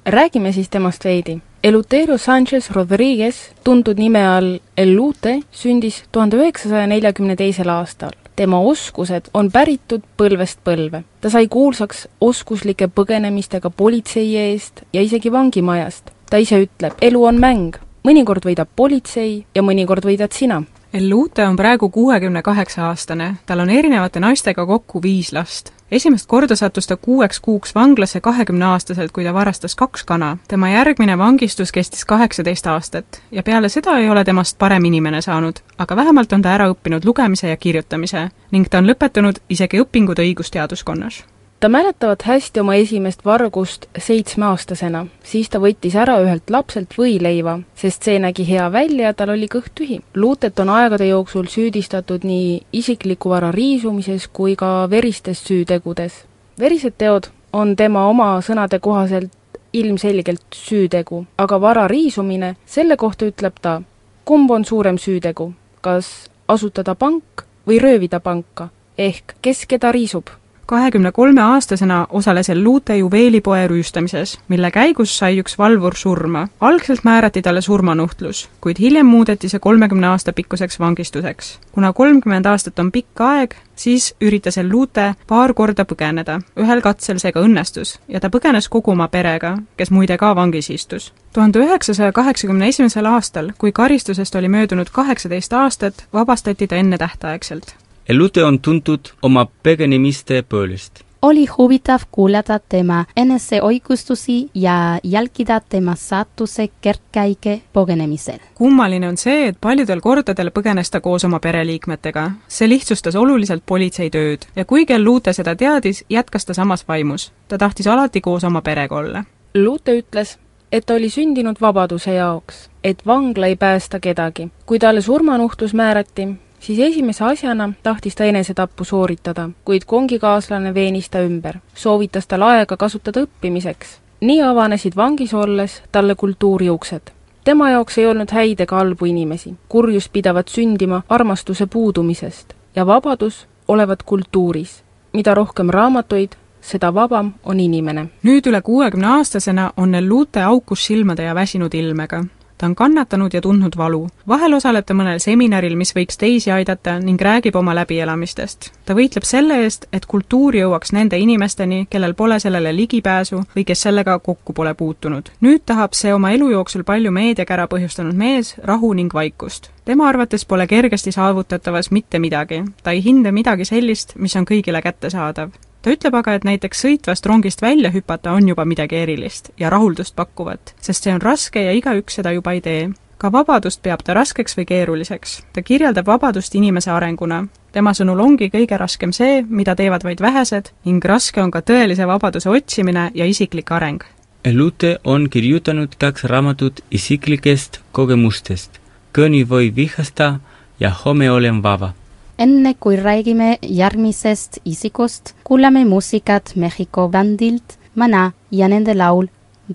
räägime 0.06 0.52
siis 0.52 0.68
temast 0.68 1.04
veidi. 1.04 1.38
Eleuterio 1.62 2.18
Sanchez 2.18 2.70
Rodriguez, 2.70 3.50
tuntud 3.64 3.98
nime 3.98 4.20
all 4.26 4.60
El 4.76 4.94
Lute, 4.94 5.40
sündis 5.50 6.04
tuhande 6.12 6.38
üheksasaja 6.38 6.86
neljakümne 6.86 7.34
teisel 7.36 7.68
aastal. 7.68 8.14
tema 8.36 8.60
oskused 8.62 9.26
on 9.34 9.50
päritud 9.50 10.04
põlvest 10.16 10.62
põlve. 10.64 11.02
ta 11.20 11.30
sai 11.30 11.48
kuulsaks 11.48 12.06
oskuslike 12.20 12.86
põgenemistega 12.86 13.70
politsei 13.70 14.36
eest 14.36 14.84
ja 14.92 15.02
isegi 15.02 15.32
vangimajast. 15.32 16.10
ta 16.30 16.36
ise 16.36 16.62
ütleb, 16.62 16.94
elu 17.00 17.24
on 17.24 17.40
mäng, 17.40 17.74
mõnikord 18.04 18.46
võidab 18.46 18.68
politsei 18.76 19.44
ja 19.54 19.62
mõnikord 19.62 20.06
võidad 20.06 20.30
sina 20.30 20.62
El 20.92 21.10
Lute 21.10 21.46
on 21.46 21.56
praegu 21.56 21.88
kuuekümne 21.88 22.42
kaheksa 22.42 22.86
aastane, 22.86 23.34
tal 23.46 23.60
on 23.60 23.70
erinevate 23.70 24.20
naistega 24.20 24.66
kokku 24.66 25.02
viis 25.02 25.32
last. 25.32 25.72
esimest 25.90 26.26
korda 26.26 26.56
sattus 26.56 26.86
ta 26.86 26.96
kuueks 26.96 27.40
kuuks 27.40 27.74
vanglasse 27.74 28.20
kahekümneaastaselt, 28.20 29.12
kui 29.12 29.24
ta 29.24 29.34
varastas 29.34 29.74
kaks 29.74 30.04
kana. 30.04 30.36
tema 30.48 30.70
järgmine 30.70 31.18
vangistus 31.18 31.72
kestis 31.72 32.04
kaheksateist 32.04 32.66
aastat 32.66 33.22
ja 33.30 33.42
peale 33.42 33.68
seda 33.68 33.98
ei 33.98 34.10
ole 34.10 34.24
temast 34.24 34.58
parem 34.58 34.84
inimene 34.84 35.22
saanud, 35.22 35.60
aga 35.78 35.96
vähemalt 35.96 36.32
on 36.32 36.42
ta 36.42 36.54
ära 36.54 36.70
õppinud 36.72 37.04
lugemise 37.04 37.48
ja 37.48 37.56
kirjutamise 37.56 38.30
ning 38.50 38.68
ta 38.68 38.78
on 38.78 38.88
lõpetanud 38.88 39.44
isegi 39.48 39.80
õpingud 39.84 40.24
õigusteaduskonnas 40.24 41.24
ta 41.60 41.68
mäletavad 41.68 42.16
hästi 42.24 42.60
oma 42.60 42.74
esimest 42.74 43.24
vargust 43.24 43.86
seitsmeaastasena, 43.98 45.06
siis 45.22 45.50
ta 45.50 45.58
võttis 45.58 45.96
ära 45.98 46.18
ühelt 46.22 46.50
lapselt 46.50 46.94
võileiva, 46.98 47.58
sest 47.74 48.06
see 48.06 48.18
nägi 48.22 48.46
hea 48.46 48.68
välja 48.72 49.10
ja 49.10 49.14
tal 49.14 49.34
oli 49.34 49.48
kõht 49.50 49.72
tühi. 49.74 49.98
Luutet 50.14 50.58
on 50.60 50.70
aegade 50.70 51.08
jooksul 51.08 51.50
süüdistatud 51.50 52.24
nii 52.24 52.62
isikliku 52.72 53.34
vara 53.34 53.50
riisumises 53.52 54.28
kui 54.32 54.56
ka 54.56 54.86
veristes 54.90 55.42
süütegudes. 55.48 56.24
verised 56.58 56.94
teod 56.98 57.30
on 57.52 57.76
tema 57.76 58.06
oma 58.08 58.38
sõnade 58.40 58.78
kohaselt 58.78 59.32
ilmselgelt 59.72 60.54
süütegu, 60.54 61.24
aga 61.38 61.60
vara 61.60 61.88
riisumine, 61.88 62.56
selle 62.66 62.96
kohta 62.96 63.26
ütleb 63.26 63.60
ta, 63.62 63.82
kumb 64.24 64.50
on 64.50 64.64
suurem 64.64 64.98
süütegu, 64.98 65.52
kas 65.80 66.30
asutada 66.48 66.94
pank 66.94 67.44
või 67.66 67.78
röövida 67.78 68.20
panka, 68.20 68.68
ehk 68.98 69.34
kes 69.42 69.66
keda 69.66 69.92
riisub 69.92 70.30
kahekümne 70.68 71.12
kolme 71.12 71.40
aastasena 71.42 72.06
osales 72.10 72.50
El 72.50 72.64
Lute 72.64 72.96
juveelipoe 72.96 73.66
rüüstamises, 73.70 74.34
mille 74.48 74.70
käigus 74.70 75.14
sai 75.18 75.38
üks 75.40 75.56
valvur 75.58 75.96
surma. 75.96 76.48
algselt 76.60 77.04
määrati 77.04 77.42
talle 77.42 77.60
surmanuhtlus, 77.60 78.48
kuid 78.60 78.76
hiljem 78.80 79.06
muudeti 79.06 79.48
see 79.48 79.60
kolmekümne 79.60 80.06
aasta 80.06 80.32
pikkuseks 80.32 80.80
vangistuseks. 80.80 81.58
kuna 81.72 81.92
kolmkümmend 81.92 82.46
aastat 82.46 82.78
on 82.78 82.92
pikk 82.92 83.20
aeg, 83.20 83.56
siis 83.76 84.14
üritas 84.20 84.58
El 84.58 84.68
Lute 84.68 85.14
paar 85.26 85.54
korda 85.54 85.84
põgeneda. 85.84 86.40
ühel 86.56 86.84
katsel 86.84 87.18
see 87.18 87.32
ka 87.32 87.40
õnnestus 87.40 87.96
ja 88.08 88.20
ta 88.20 88.28
põgenes 88.28 88.68
kogu 88.68 88.90
oma 88.90 89.08
perega, 89.08 89.56
kes 89.76 89.90
muide 89.90 90.18
ka 90.18 90.36
vangis 90.36 90.70
istus. 90.70 91.12
tuhande 91.32 91.64
üheksasaja 91.64 92.12
kaheksakümne 92.12 92.68
esimesel 92.68 93.06
aastal, 93.06 93.52
kui 93.58 93.72
karistusest 93.72 94.34
oli 94.34 94.48
möödunud 94.48 94.92
kaheksateist 94.92 95.52
aastat, 95.52 96.06
vabastati 96.12 96.66
ta 96.66 96.76
ennetähtaegselt 96.76 97.76
Elute 98.08 98.40
on 98.44 98.56
tuntud 98.64 99.10
oma 99.22 99.42
põgenemiste 99.44 100.42
poolest. 100.48 101.02
oli 101.22 101.46
huvitav 101.46 102.06
kuulata 102.12 102.58
tema 102.58 103.04
eneseõigustusi 103.16 104.36
ja 104.54 104.98
jälgida 105.04 105.60
tema 105.60 105.94
saatuse 105.94 106.68
kergkäike 106.80 107.60
põgenemisel. 107.72 108.38
kummaline 108.54 109.08
on 109.08 109.16
see, 109.16 109.48
et 109.48 109.58
paljudel 109.60 110.00
kordadel 110.00 110.50
põgenes 110.50 110.90
ta 110.90 111.00
koos 111.00 111.24
oma 111.24 111.38
pereliikmetega. 111.38 112.30
see 112.48 112.68
lihtsustas 112.68 113.16
oluliselt 113.16 113.62
politsei 113.66 114.10
tööd 114.10 114.48
ja 114.56 114.64
kuigi 114.64 114.98
Lute 114.98 115.32
seda 115.32 115.56
teadis, 115.56 116.04
jätkas 116.10 116.46
ta 116.46 116.54
samas 116.54 116.88
vaimus. 116.88 117.32
ta 117.48 117.58
tahtis 117.58 117.86
alati 117.86 118.20
koos 118.20 118.44
oma 118.44 118.62
perega 118.62 118.96
olla. 118.96 119.24
Lute 119.54 120.00
ütles, 120.00 120.38
et 120.72 120.86
ta 120.86 120.94
oli 120.94 121.10
sündinud 121.10 121.60
vabaduse 121.60 122.14
jaoks, 122.14 122.70
et 122.84 123.06
vangla 123.06 123.46
ei 123.46 123.56
päästa 123.56 124.00
kedagi. 124.00 124.48
kui 124.66 124.78
talle 124.78 125.00
surmanuhtlus 125.00 125.74
määrati, 125.74 126.28
siis 126.60 126.78
esimese 126.78 127.24
asjana 127.24 127.72
tahtis 127.82 128.14
ta 128.14 128.24
enesetappu 128.24 128.84
sooritada, 128.84 129.50
kuid 129.64 129.82
kongikaaslane 129.86 130.74
veenis 130.74 131.10
ta 131.10 131.20
ümber. 131.20 131.56
soovitas 131.74 132.26
tal 132.26 132.42
aega 132.42 132.76
kasutada 132.76 133.20
õppimiseks. 133.20 133.98
nii 134.20 134.42
avanesid 134.42 134.96
vangis 134.96 135.34
olles 135.34 135.82
talle 135.92 136.14
kultuuri 136.14 136.70
uksed. 136.70 137.02
tema 137.44 137.70
jaoks 137.70 137.98
ei 137.98 138.06
olnud 138.06 138.30
häid 138.32 138.60
ega 138.60 138.76
halbu 138.76 139.04
inimesi. 139.04 139.54
kurjus 139.68 140.08
pidavat 140.08 140.48
sündima 140.48 141.02
armastuse 141.08 141.66
puudumisest 141.66 142.54
ja 142.76 142.86
vabadus 142.86 143.46
olevat 143.68 144.02
kultuuris. 144.02 144.82
mida 145.12 145.34
rohkem 145.34 145.70
raamatuid, 145.70 146.32
seda 146.60 146.94
vabam 146.94 147.32
on 147.44 147.60
inimene. 147.60 148.06
nüüd 148.22 148.46
üle 148.46 148.62
kuuekümne 148.62 149.06
aastasena 149.06 149.72
on 149.76 149.94
El 149.94 150.08
Lute 150.08 150.42
aukus 150.42 150.86
silmade 150.86 151.22
ja 151.22 151.34
väsinud 151.34 151.74
ilmega 151.74 152.24
ta 152.58 152.66
on 152.66 152.74
kannatanud 152.74 153.34
ja 153.34 153.40
tundnud 153.40 153.76
valu. 153.76 154.08
vahel 154.28 154.54
osaleb 154.54 154.86
ta 154.86 154.94
mõnel 154.94 155.18
seminaril, 155.18 155.76
mis 155.76 155.94
võiks 155.96 156.18
teisi 156.18 156.50
aidata 156.50 156.98
ning 156.98 157.20
räägib 157.20 157.56
oma 157.56 157.74
läbielamistest. 157.74 158.70
ta 158.84 158.94
võitleb 158.94 159.24
selle 159.24 159.62
eest, 159.62 159.86
et 159.92 160.06
kultuur 160.06 160.54
jõuaks 160.54 160.92
nende 160.92 161.18
inimesteni, 161.18 161.86
kellel 161.90 162.14
pole 162.14 162.40
sellele 162.40 162.74
ligipääsu 162.76 163.42
või 163.56 163.64
kes 163.64 163.82
sellega 163.82 164.18
kokku 164.18 164.52
pole 164.52 164.74
puutunud. 164.74 165.30
nüüd 165.40 165.62
tahab 165.66 165.92
see 165.92 166.14
oma 166.14 166.30
elu 166.30 166.50
jooksul 166.50 166.84
palju 166.84 167.10
meediakära 167.10 167.66
põhjustanud 167.66 168.14
mees 168.14 168.54
rahu 168.58 168.92
ning 168.92 169.14
vaikust 169.14 169.70
tema 169.84 170.08
arvates 170.08 170.44
pole 170.44 170.66
kergesti 170.66 171.12
saavutatavas 171.12 171.90
mitte 171.90 172.18
midagi. 172.18 172.64
ta 172.82 172.90
ei 172.90 173.04
hinda 173.04 173.32
midagi 173.32 173.64
sellist, 173.64 174.16
mis 174.16 174.36
on 174.36 174.44
kõigile 174.44 174.82
kättesaadav 174.82 175.50
ta 175.88 175.94
ütleb 175.96 176.16
aga, 176.18 176.34
et 176.36 176.44
näiteks 176.44 176.82
sõitvast 176.84 177.26
rongist 177.26 177.62
välja 177.64 177.88
hüpata 177.88 178.34
on 178.36 178.48
juba 178.50 178.66
midagi 178.68 178.98
erilist 179.00 179.48
ja 179.56 179.70
rahuldust 179.72 180.12
pakkuvat, 180.16 180.74
sest 180.84 181.06
see 181.06 181.14
on 181.14 181.22
raske 181.22 181.62
ja 181.64 181.72
igaüks 181.72 182.18
seda 182.18 182.32
juba 182.36 182.52
ei 182.52 182.60
tee. 182.60 182.90
ka 183.18 183.32
vabadust 183.32 183.80
peab 183.82 184.02
ta 184.04 184.14
raskeks 184.14 184.56
või 184.58 184.66
keeruliseks. 184.68 185.42
ta 185.52 185.62
kirjeldab 185.62 186.06
vabadust 186.06 186.54
inimese 186.54 186.90
arenguna. 186.90 187.46
tema 187.72 187.90
sõnul 187.90 188.20
ongi 188.20 188.50
kõige 188.50 188.76
raskem 188.76 189.12
see, 189.12 189.42
mida 189.48 189.74
teevad 189.74 190.04
vaid 190.04 190.20
vähesed 190.20 190.68
ning 190.84 191.04
raske 191.04 191.42
on 191.42 191.50
ka 191.50 191.60
tõelise 191.60 192.06
vabaduse 192.06 192.50
otsimine 192.50 193.10
ja 193.14 193.24
isiklik 193.24 193.72
areng. 193.72 194.04
Lute 194.52 194.98
on 195.04 195.30
kirjutanud 195.30 195.96
kaks 195.98 196.24
raamatut 196.24 196.80
isiklikest 196.90 197.80
kogemustest, 197.92 198.70
Kõni 199.12 199.48
voi 199.48 199.72
vihasta 199.76 200.40
ja 200.80 200.90
Homme 201.04 201.30
olen 201.30 201.62
vaba 201.62 201.92
enne 202.38 202.74
kui 202.74 202.96
räägime 202.96 203.58
järgmisest 203.62 204.60
isikust, 204.64 205.34
kuulame 205.44 205.84
muusikat 205.84 206.54
Mehhiko 206.56 207.08
bändilt 207.08 207.78
Mana 207.94 208.32
ja 208.50 208.68
nende 208.68 208.94
laul 208.94 209.26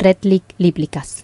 Redlik 0.01 0.55
Liblikas. 0.57 1.23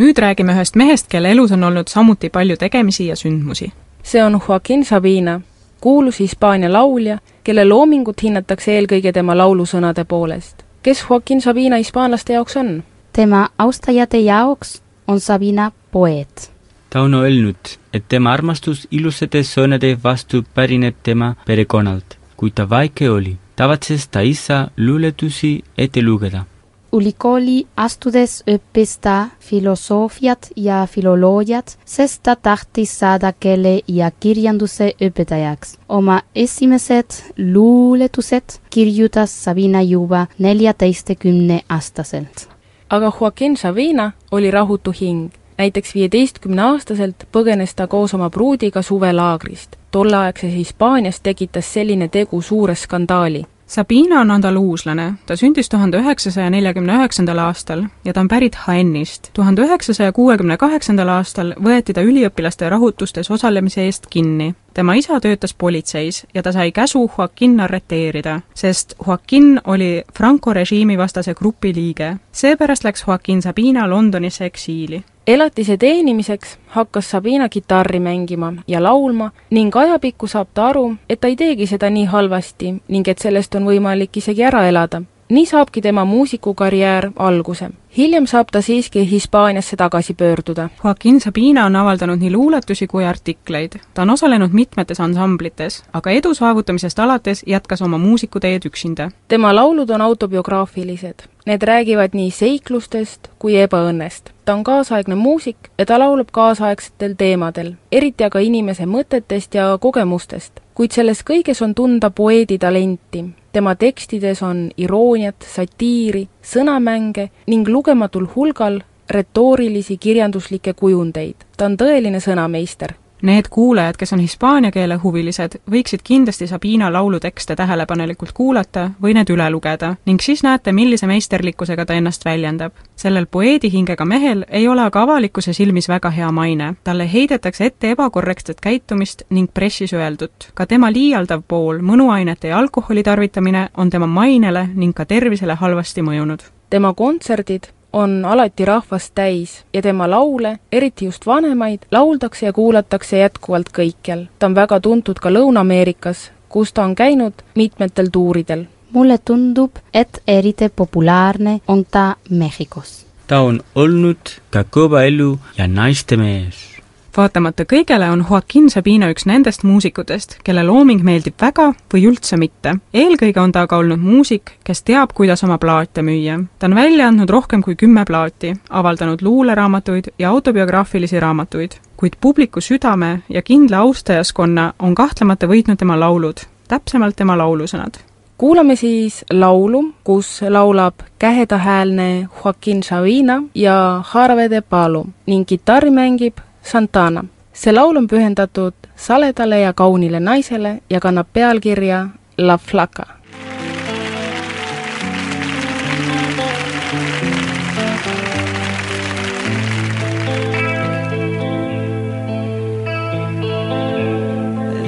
Nüüd 0.00 0.18
räägime 0.18 0.52
ühest 0.56 0.76
mehest, 0.76 1.08
kelle 1.12 1.30
elus 1.30 1.52
on 1.52 1.64
olnud 1.68 1.88
samuti 1.88 2.30
palju 2.32 2.56
tegemisi 2.56 3.06
ja 3.06 3.16
sündmusi. 3.16 3.72
see 4.02 4.24
on 4.24 4.40
Joaquin 4.48 4.84
Sabina, 4.84 5.40
kuulus 5.80 6.20
Hispaania 6.20 6.72
laulja, 6.72 7.18
kelle 7.44 7.64
loomingut 7.64 8.22
hinnatakse 8.22 8.72
eelkõige 8.72 9.12
tema 9.12 9.36
laulusõnade 9.36 10.04
poolest. 10.04 10.62
kes 10.82 11.04
Joaquin 11.10 11.40
Sabina 11.40 11.76
hispaanlaste 11.76 12.32
jaoks 12.32 12.56
on? 12.56 12.84
tema 13.12 13.48
austajate 13.58 14.18
jaoks 14.18 14.82
on 15.06 15.20
Sabina 15.20 15.72
poeet. 15.90 16.52
ta 16.90 17.00
on 17.00 17.14
öelnud, 17.14 17.76
et 17.92 18.04
tema 18.08 18.32
armastus 18.32 18.88
ilusate 18.90 19.42
sõnade 19.42 19.98
vastu 20.04 20.44
pärineb 20.54 20.94
tema 21.02 21.34
perekonnalt. 21.46 22.18
kui 22.36 22.50
ta 22.50 22.70
väike 22.70 23.10
oli, 23.10 23.36
tavatses 23.56 24.08
ta 24.08 24.20
isa 24.20 24.70
luuletusi 24.76 25.64
ette 25.78 26.02
lugeda 26.02 26.44
ülikooli 26.92 27.66
astudes 27.76 28.42
õppis 28.50 28.96
ta 29.00 29.28
filosoofiat 29.40 30.50
ja 30.56 30.86
filoloogiat, 30.90 31.78
sest 31.84 32.22
ta 32.22 32.36
tahtis 32.36 32.98
saada 32.98 33.32
keele 33.32 33.80
ja 33.88 34.10
kirjanduse 34.10 34.92
õpetajaks. 35.00 35.78
oma 35.88 36.20
esimesed 36.34 37.10
luuletused 37.38 38.58
kirjutas 38.70 39.44
Sabina 39.44 39.82
juba 39.82 40.26
neljateistkümne 40.38 41.60
aastaselt. 41.68 42.48
aga 42.90 43.12
Joaquin 43.20 43.56
Sabina 43.56 44.12
oli 44.30 44.50
rahutu 44.50 44.92
hing. 45.00 45.30
näiteks 45.58 45.94
viieteistkümneaastaselt 45.94 47.24
põgenes 47.32 47.74
ta 47.76 47.86
koos 47.86 48.14
oma 48.14 48.30
pruudiga 48.30 48.82
suvelaagrist. 48.82 49.76
tolleaegses 49.90 50.54
Hispaanias 50.54 51.20
tekitas 51.20 51.72
selline 51.74 52.08
tegu 52.08 52.42
suure 52.42 52.74
skandaali 52.74 53.46
Sabina 53.70 54.20
on 54.20 54.30
andaluuslane, 54.30 55.12
ta 55.26 55.36
sündis 55.38 55.68
tuhande 55.70 56.00
üheksasaja 56.02 56.50
neljakümne 56.50 56.96
üheksandal 56.98 57.38
aastal 57.38 57.84
ja 58.04 58.12
ta 58.12 58.24
on 58.24 58.28
pärit 58.28 58.56
Jaennist. 58.66 59.30
tuhande 59.32 59.62
üheksasaja 59.62 60.12
kuuekümne 60.12 60.56
kaheksandal 60.58 61.08
aastal 61.08 61.52
võeti 61.54 61.94
ta 61.94 62.02
üliõpilaste 62.02 62.66
rahutustes 62.68 63.30
osalemise 63.30 63.84
eest 63.86 64.10
kinni. 64.10 64.54
Tema 64.74 64.94
isa 64.94 65.20
töötas 65.20 65.54
politseis 65.54 66.26
ja 66.34 66.42
ta 66.42 66.52
sai 66.52 66.72
käsu 66.72 67.10
Joaquin 67.18 67.60
arreteerida, 67.60 68.40
sest 68.54 68.94
Joaquin 69.06 69.60
oli 69.64 70.02
Franco 70.18 70.52
režiimi 70.52 70.98
vastase 70.98 71.34
grupi 71.34 71.74
liige. 71.74 72.16
seepärast 72.32 72.84
läks 72.84 73.04
Joaquin 73.06 73.42
Sabina 73.42 73.90
Londonisse 73.90 74.44
eksiili 74.44 75.04
elatise 75.26 75.76
teenimiseks 75.76 76.58
hakkas 76.66 77.10
Sabina 77.10 77.48
kitarri 77.48 78.00
mängima 78.00 78.52
ja 78.68 78.82
laulma 78.82 79.30
ning 79.50 79.76
ajapikku 79.76 80.26
saab 80.26 80.48
ta 80.54 80.66
aru, 80.66 80.94
et 81.08 81.20
ta 81.20 81.28
ei 81.28 81.36
teegi 81.36 81.66
seda 81.66 81.90
nii 81.90 82.04
halvasti 82.04 82.74
ning 82.88 83.08
et 83.08 83.18
sellest 83.18 83.54
on 83.54 83.64
võimalik 83.64 84.16
isegi 84.16 84.42
ära 84.42 84.66
elada. 84.68 85.02
Nii 85.30 85.46
saabki 85.46 85.80
tema 85.80 86.04
muusikukarjäär 86.04 87.10
alguse 87.16 87.70
hiljem 87.96 88.26
saab 88.26 88.48
ta 88.52 88.62
siiski 88.62 89.10
Hispaaniasse 89.10 89.76
tagasi 89.76 90.14
pöörduda. 90.14 90.68
Joaquin 90.84 91.20
Sabina 91.20 91.64
on 91.66 91.76
avaldanud 91.76 92.18
nii 92.18 92.32
luuletusi 92.32 92.86
kui 92.86 93.04
artikleid. 93.04 93.72
ta 93.94 94.02
on 94.02 94.10
osalenud 94.10 94.50
mitmetes 94.52 95.00
ansamblites, 95.00 95.84
aga 95.92 96.10
edu 96.10 96.34
saavutamisest 96.34 96.98
alates 96.98 97.42
jätkas 97.46 97.82
oma 97.82 97.98
muusikuteed 97.98 98.62
üksinda. 98.66 99.10
tema 99.28 99.54
laulud 99.54 99.90
on 99.90 100.00
autobiograafilised. 100.00 101.14
Need 101.46 101.62
räägivad 101.62 102.08
nii 102.12 102.30
seiklustest 102.30 103.28
kui 103.38 103.54
ebaõnnest. 103.56 104.30
ta 104.44 104.54
on 104.54 104.64
kaasaegne 104.64 105.14
muusik 105.14 105.56
ja 105.78 105.86
ta 105.86 105.98
laulab 105.98 106.28
kaasaegsetel 106.32 107.14
teemadel, 107.18 107.72
eriti 107.92 108.24
aga 108.24 108.38
inimese 108.38 108.86
mõtetest 108.86 109.54
ja 109.54 109.78
kogemustest. 109.80 110.60
Kuid 110.80 110.94
selles 110.96 111.18
kõiges 111.28 111.58
on 111.60 111.74
tunda 111.76 112.08
poeedi 112.08 112.56
talenti, 112.56 113.20
tema 113.52 113.74
tekstides 113.76 114.40
on 114.46 114.62
irooniat, 114.80 115.44
satiiri, 115.44 116.22
sõnamänge 116.40 117.26
ning 117.52 117.68
lugematul 117.68 118.24
hulgal 118.32 118.78
retoorilisi 119.12 119.98
kirjanduslikke 120.00 120.72
kujundeid. 120.72 121.36
ta 121.56 121.68
on 121.68 121.76
tõeline 121.76 122.24
sõnameister 122.24 122.96
Need 123.22 123.44
kuulajad, 123.50 123.94
kes 123.98 124.12
on 124.12 124.20
hispaania 124.20 124.70
keele 124.72 124.96
huvilised, 124.96 125.58
võiksid 125.70 126.00
kindlasti 126.04 126.46
Sabina 126.46 126.92
laulutekste 126.92 127.56
tähelepanelikult 127.56 128.32
kuulata 128.32 128.90
või 129.02 129.12
need 129.14 129.28
üle 129.30 129.50
lugeda 129.52 129.90
ning 130.08 130.22
siis 130.24 130.40
näete, 130.42 130.72
millise 130.72 131.06
meisterlikkusega 131.06 131.84
ta 131.86 131.94
ennast 131.94 132.24
väljendab. 132.24 132.72
sellel 132.96 133.26
poeedi 133.26 133.72
hingega 133.72 134.04
mehel 134.04 134.44
ei 134.48 134.68
ole 134.68 134.82
aga 134.82 135.02
avalikkuse 135.02 135.52
silmis 135.52 135.88
väga 135.88 136.10
hea 136.10 136.32
maine. 136.32 136.74
talle 136.84 137.12
heidetakse 137.12 137.64
ette 137.64 137.90
ebakorrektset 137.90 138.60
käitumist 138.60 139.22
ning 139.30 139.50
pressis 139.54 139.92
öeldut. 139.92 140.50
ka 140.54 140.66
tema 140.66 140.92
liialdav 140.92 141.42
pool, 141.48 141.78
mõnuainete 141.78 142.48
ja 142.48 142.58
alkoholi 142.58 143.02
tarvitamine, 143.02 143.68
on 143.76 143.90
tema 143.90 144.06
mainele 144.06 144.68
ning 144.74 144.94
ka 144.94 145.04
tervisele 145.04 145.54
halvasti 145.54 146.02
mõjunud. 146.02 146.40
tema 146.70 146.94
kontserdid 146.94 147.68
on 147.92 148.24
alati 148.24 148.64
rahvast 148.64 149.14
täis 149.14 149.64
ja 149.74 149.82
tema 149.82 150.10
laule, 150.10 150.58
eriti 150.72 151.04
just 151.04 151.26
vanemaid, 151.26 151.78
lauldakse 151.90 152.46
ja 152.46 152.52
kuulatakse 152.52 153.18
jätkuvalt 153.18 153.68
kõikjal. 153.78 154.26
ta 154.38 154.46
on 154.46 154.54
väga 154.54 154.80
tuntud 154.80 155.18
ka 155.18 155.30
Lõuna-Ameerikas, 155.30 156.30
kus 156.48 156.72
ta 156.72 156.84
on 156.84 156.94
käinud 156.94 157.32
mitmetel 157.54 158.08
tuuridel. 158.12 158.64
mulle 158.92 159.18
tundub, 159.18 159.70
et 159.94 160.22
eriti 160.26 160.68
populaarne 160.68 161.60
on 161.68 161.84
ta 161.84 162.16
Mehhikos. 162.30 163.06
ta 163.26 163.40
on 163.40 163.60
olnud 163.74 164.40
ka 164.50 164.64
kõva 164.64 165.06
elu 165.06 165.38
ja 165.58 165.66
naiste 165.66 166.16
mees 166.16 166.79
vaatamata 167.16 167.64
kõigele 167.64 168.10
on 168.10 168.24
Joaquin 168.30 168.70
Sabina 168.70 169.10
üks 169.10 169.26
nendest 169.26 169.64
muusikutest, 169.66 170.36
kelle 170.44 170.64
looming 170.66 171.02
meeldib 171.04 171.34
väga 171.40 171.70
või 171.92 172.04
üldse 172.10 172.36
mitte. 172.36 172.76
eelkõige 172.94 173.40
on 173.40 173.52
ta 173.52 173.64
aga 173.66 173.76
olnud 173.76 174.00
muusik, 174.00 174.56
kes 174.64 174.82
teab, 174.82 175.12
kuidas 175.14 175.44
oma 175.44 175.58
plaate 175.58 176.02
müüa. 176.02 176.38
ta 176.58 176.66
on 176.66 176.74
välja 176.74 177.08
andnud 177.08 177.30
rohkem 177.30 177.62
kui 177.62 177.76
kümme 177.76 178.04
plaati, 178.04 178.54
avaldanud 178.70 179.22
luuleraamatuid 179.22 180.12
ja 180.18 180.30
autobiograafilisi 180.30 181.20
raamatuid, 181.20 181.72
kuid 181.96 182.12
publiku 182.20 182.60
südame 182.60 183.22
ja 183.28 183.42
kindla 183.42 183.78
austajaskonna 183.78 184.72
on 184.78 184.94
kahtlemata 184.94 185.46
võitnud 185.46 185.76
tema 185.76 186.00
laulud, 186.00 186.40
täpsemalt 186.68 187.16
tema 187.16 187.36
laulusõnad 187.36 188.10
kuulame 188.40 188.76
siis 188.76 189.24
laulu, 189.32 189.82
kus 190.04 190.40
laulab 190.48 190.94
kähedahäälne 191.18 192.28
Joaquin 192.44 192.82
Sabina 192.82 193.42
ja 193.54 194.02
Jarve 194.14 194.50
de 194.50 194.60
Palo 194.60 195.04
ning 195.26 195.44
kitarri 195.46 195.90
mängib 195.90 196.40
Santana. 196.62 197.24
see 197.52 197.72
laul 197.72 197.96
on 197.96 198.06
pühendatud 198.06 198.74
saledale 198.96 199.60
ja 199.60 199.72
kaunile 199.72 200.20
naisele 200.20 200.80
ja 200.90 201.00
kannab 201.00 201.26
pealkirja 201.32 202.08
La 202.38 202.58
Flaca 202.58 203.06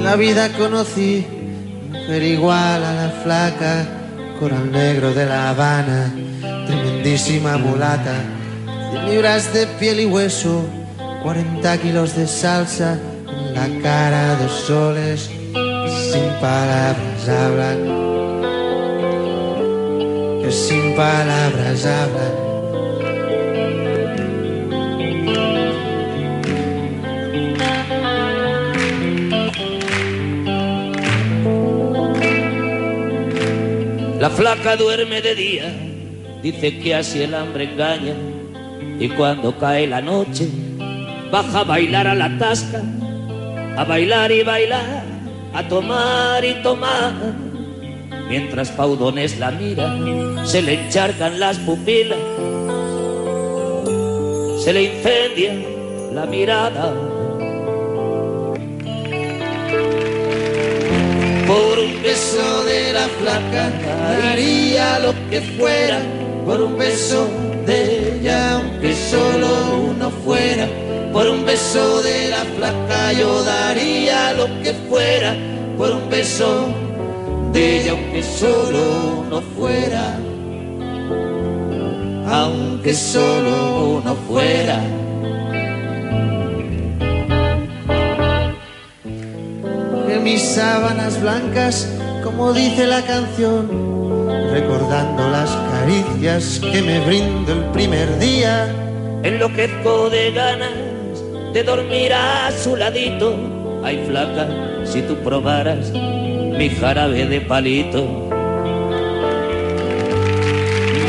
la 0.03 0.15
vida 0.15 0.49
conocí 0.57 1.25
mujer 2.03 2.23
igual 2.23 2.83
a 2.83 2.93
la 2.93 3.09
flaca, 3.23 3.85
coral 4.37 4.71
negro 4.71 5.13
de 5.13 5.25
La 5.25 5.49
Habana, 5.49 6.13
tremendísima 6.67 7.57
mulata, 7.57 8.13
libras 9.07 9.53
de 9.53 9.65
piel 9.79 10.01
y 10.01 10.05
hueso, 10.05 10.65
40 11.23 11.77
kilos 11.81 12.15
de 12.17 12.27
salsa 12.27 12.99
en 13.29 13.53
la 13.53 13.81
cara, 13.81 14.35
dos 14.35 14.51
soles, 14.51 15.29
sin 16.11 16.29
palabras 16.41 17.29
hablan, 17.29 17.79
que 20.41 20.51
sin 20.51 20.95
palabras 20.97 21.85
hablan. 21.85 22.43
La 34.19 34.29
flaca 34.29 34.75
duerme 34.75 35.21
de 35.21 35.35
día, 35.35 35.73
dice 36.41 36.79
que 36.79 36.95
así 36.95 37.21
el 37.23 37.33
hambre 37.33 37.71
engaña, 37.71 38.13
y 38.99 39.07
cuando 39.07 39.57
cae 39.57 39.87
la 39.87 40.01
noche 40.01 40.49
baja 41.33 41.61
a 41.61 41.63
bailar 41.63 42.05
a 42.05 42.13
la 42.13 42.29
tasca, 42.37 42.79
a 43.75 43.83
bailar 43.85 44.31
y 44.31 44.43
bailar, 44.43 45.03
a 45.55 45.67
tomar 45.67 46.45
y 46.45 46.53
tomar. 46.61 47.11
Mientras 48.29 48.69
Paudones 48.69 49.39
la 49.39 49.49
mira, 49.49 49.97
se 50.45 50.61
le 50.61 50.73
encharcan 50.75 51.39
las 51.39 51.57
pupilas, 51.57 52.19
se 54.63 54.73
le 54.73 54.83
incendia 54.83 55.53
la 56.13 56.27
mirada. 56.27 56.93
Por 61.47 61.79
un 61.79 61.93
beso 62.03 62.63
de 62.65 62.93
la 62.93 63.07
flaca 63.19 63.71
haría 64.29 64.99
lo 64.99 65.13
que 65.31 65.41
fuera. 65.57 65.99
Por 66.45 66.61
un 66.61 66.77
beso 66.77 67.27
de 67.65 68.19
ella, 68.19 68.57
aunque 68.57 68.93
solo 68.93 69.47
uno 69.89 70.11
fuera. 70.23 70.82
Por 71.13 71.29
un 71.29 71.45
beso 71.45 72.01
de 72.01 72.29
la 72.29 72.43
flaca 72.57 73.13
yo 73.13 73.43
daría 73.43 74.33
lo 74.33 74.47
que 74.63 74.73
fuera. 74.89 75.35
Por 75.77 75.91
un 75.91 76.09
beso 76.09 76.73
de 77.51 77.81
ella, 77.81 77.91
aunque 77.91 78.23
solo 78.23 79.23
uno 79.27 79.41
fuera. 79.55 80.17
Aunque 82.25 82.95
solo 82.95 83.99
uno 83.99 84.15
fuera. 84.27 84.81
En 90.09 90.23
mis 90.23 90.41
sábanas 90.41 91.21
blancas, 91.21 91.87
como 92.23 92.53
dice 92.53 92.87
la 92.87 93.03
canción, 93.03 93.69
recordando 94.51 95.29
las 95.29 95.51
caricias 95.71 96.59
que 96.59 96.81
me 96.81 97.05
brindo 97.05 97.53
el 97.53 97.65
primer 97.65 98.17
día. 98.17 98.67
Enloquezco 99.21 100.09
de 100.09 100.31
ganas 100.31 100.92
de 101.53 101.63
dormir 101.63 102.11
a 102.13 102.51
su 102.51 102.75
ladito. 102.75 103.37
Ay, 103.83 104.03
flaca, 104.07 104.47
si 104.85 105.01
tú 105.03 105.15
probaras 105.17 105.91
mi 105.91 106.69
jarabe 106.69 107.25
de 107.25 107.41
palito. 107.41 108.03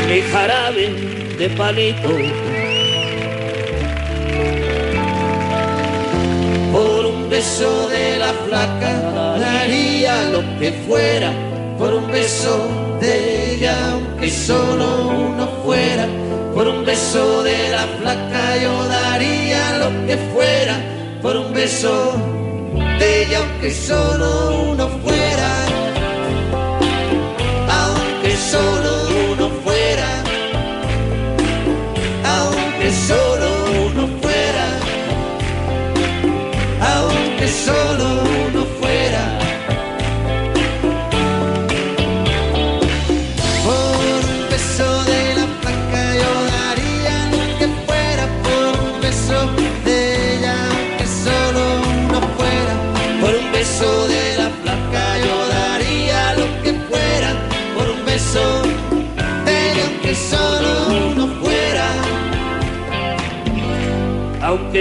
Mi 0.07 0.21
jarabe 0.21 0.89
de 1.39 1.49
palito. 1.49 2.09
Por 6.71 7.05
un 7.05 7.29
beso 7.29 7.89
de 7.89 8.17
la 8.19 8.33
flaca 8.45 8.91
daría 9.39 10.29
lo 10.29 10.41
que 10.59 10.71
fuera. 10.87 11.31
Por 11.79 11.93
un 11.93 12.07
beso 12.07 12.67
de 13.01 13.55
ella, 13.55 13.75
aunque 13.93 14.29
solo 14.29 15.09
uno 15.09 15.47
fuera. 15.63 16.07
Por 16.55 16.69
un 16.69 16.85
beso 16.85 17.43
de 17.43 17.69
la 17.69 17.85
flaca 17.99 18.55
yo 18.63 18.87
daría 18.87 19.77
lo 19.77 19.89
que 20.07 20.15
fuera. 20.33 20.77
Por 21.21 21.35
un 21.35 21.53
beso 21.53 22.13
de 22.97 23.23
ella, 23.23 23.39
aunque 23.39 23.71
solo 23.71 24.61
uno 24.71 24.87
fuera. 25.03 25.51
Aunque 27.81 28.37
solo 28.37 28.89
uno 29.33 29.49
fuera. 29.65 30.09
Aunque 32.23 32.89
solo 33.09 33.47
uno 33.87 34.07
fuera. 34.21 34.67
Aunque 36.95 37.47
solo 37.49 38.05
uno 38.47 38.64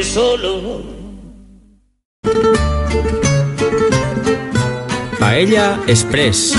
solo 0.05 0.83
Paella 5.21 5.79
Express 5.87 6.59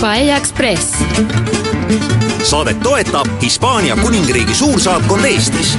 Paella 0.00 0.36
Ekspress 0.36 1.04
saadet 2.42 2.80
toetab 2.82 3.26
Hispaania 3.42 3.96
kuningriigi 3.96 4.54
suursaatkond 4.54 5.24
Eestis. 5.24 5.78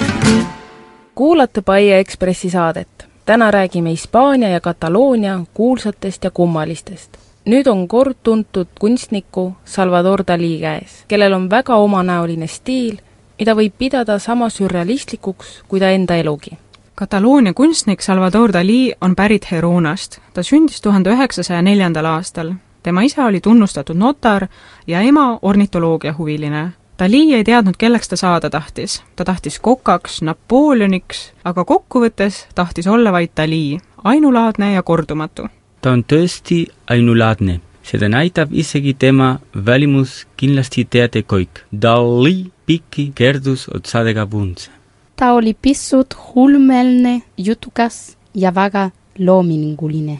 kuulate 1.15 1.61
Paia 1.61 1.97
Ekspressi 1.97 2.49
saadet. 2.49 2.87
täna 3.25 3.51
räägime 3.51 3.89
Hispaania 3.89 4.49
ja 4.49 4.59
Kataloonia 4.59 5.39
kuulsatest 5.53 6.23
ja 6.23 6.31
kummalistest. 6.31 7.09
nüüd 7.49 7.67
on 7.67 7.87
kord 7.87 8.15
tuntud 8.23 8.67
kunstniku 8.79 9.53
Salvador 9.65 10.23
Dali 10.27 10.59
käes, 10.59 11.05
kellel 11.07 11.33
on 11.33 11.49
väga 11.49 11.75
omanäoline 11.75 12.47
stiil 12.47 12.97
mida 13.39 13.55
võib 13.55 13.73
pidada 13.77 14.19
sama 14.19 14.49
sürrealistlikuks 14.49 15.63
kui 15.67 15.79
ta 15.79 15.89
enda 15.89 16.15
elugi 16.15 16.57
Kataloonia 16.95 17.53
kunstnik 17.53 18.01
Salvador 18.01 18.53
Dali 18.53 18.93
on 19.01 19.15
pärit 19.15 19.51
Heronast. 19.51 20.19
ta 20.33 20.43
sündis 20.43 20.81
tuhande 20.81 21.09
üheksasaja 21.11 21.61
neljandal 21.61 22.05
aastal. 22.05 22.53
tema 22.83 23.01
isa 23.01 23.25
oli 23.25 23.41
tunnustatud 23.41 23.95
notar 23.95 24.47
ja 24.87 25.01
ema 25.01 25.39
ornitoloogiahuviline. 25.41 26.69
Dali 26.99 27.33
ei 27.33 27.43
teadnud, 27.43 27.75
kelleks 27.77 28.07
ta 28.09 28.15
saada 28.15 28.49
tahtis. 28.49 29.03
ta 29.15 29.25
tahtis 29.25 29.59
kokaks, 29.59 30.21
Napoleoniks, 30.21 31.33
aga 31.43 31.65
kokkuvõttes 31.65 32.47
tahtis 32.55 32.87
olla 32.87 33.11
vaid 33.11 33.29
Dali, 33.37 33.77
ainulaadne 34.03 34.73
ja 34.73 34.83
kordumatu. 34.83 35.47
ta 35.81 35.91
on 35.91 36.03
tõesti 36.03 36.65
ainulaadne, 36.87 37.59
seda 37.85 38.09
näitab 38.09 38.53
isegi 38.53 38.93
tema 38.93 39.39
välimus 39.53 40.23
kindlasti 40.37 40.85
teate 40.89 41.21
kõik. 41.21 41.65
Dali 41.71 42.51
pikki 42.65 43.11
kerdus 43.15 43.69
otsadega 43.69 44.25
vuntse 44.31 44.75
ta 45.15 45.33
oli 45.33 45.55
pisut 45.61 46.07
hullumeelne, 46.13 47.21
jutukas 47.37 48.17
ja 48.33 48.55
väga 48.55 48.89
loominguline. 49.19 50.19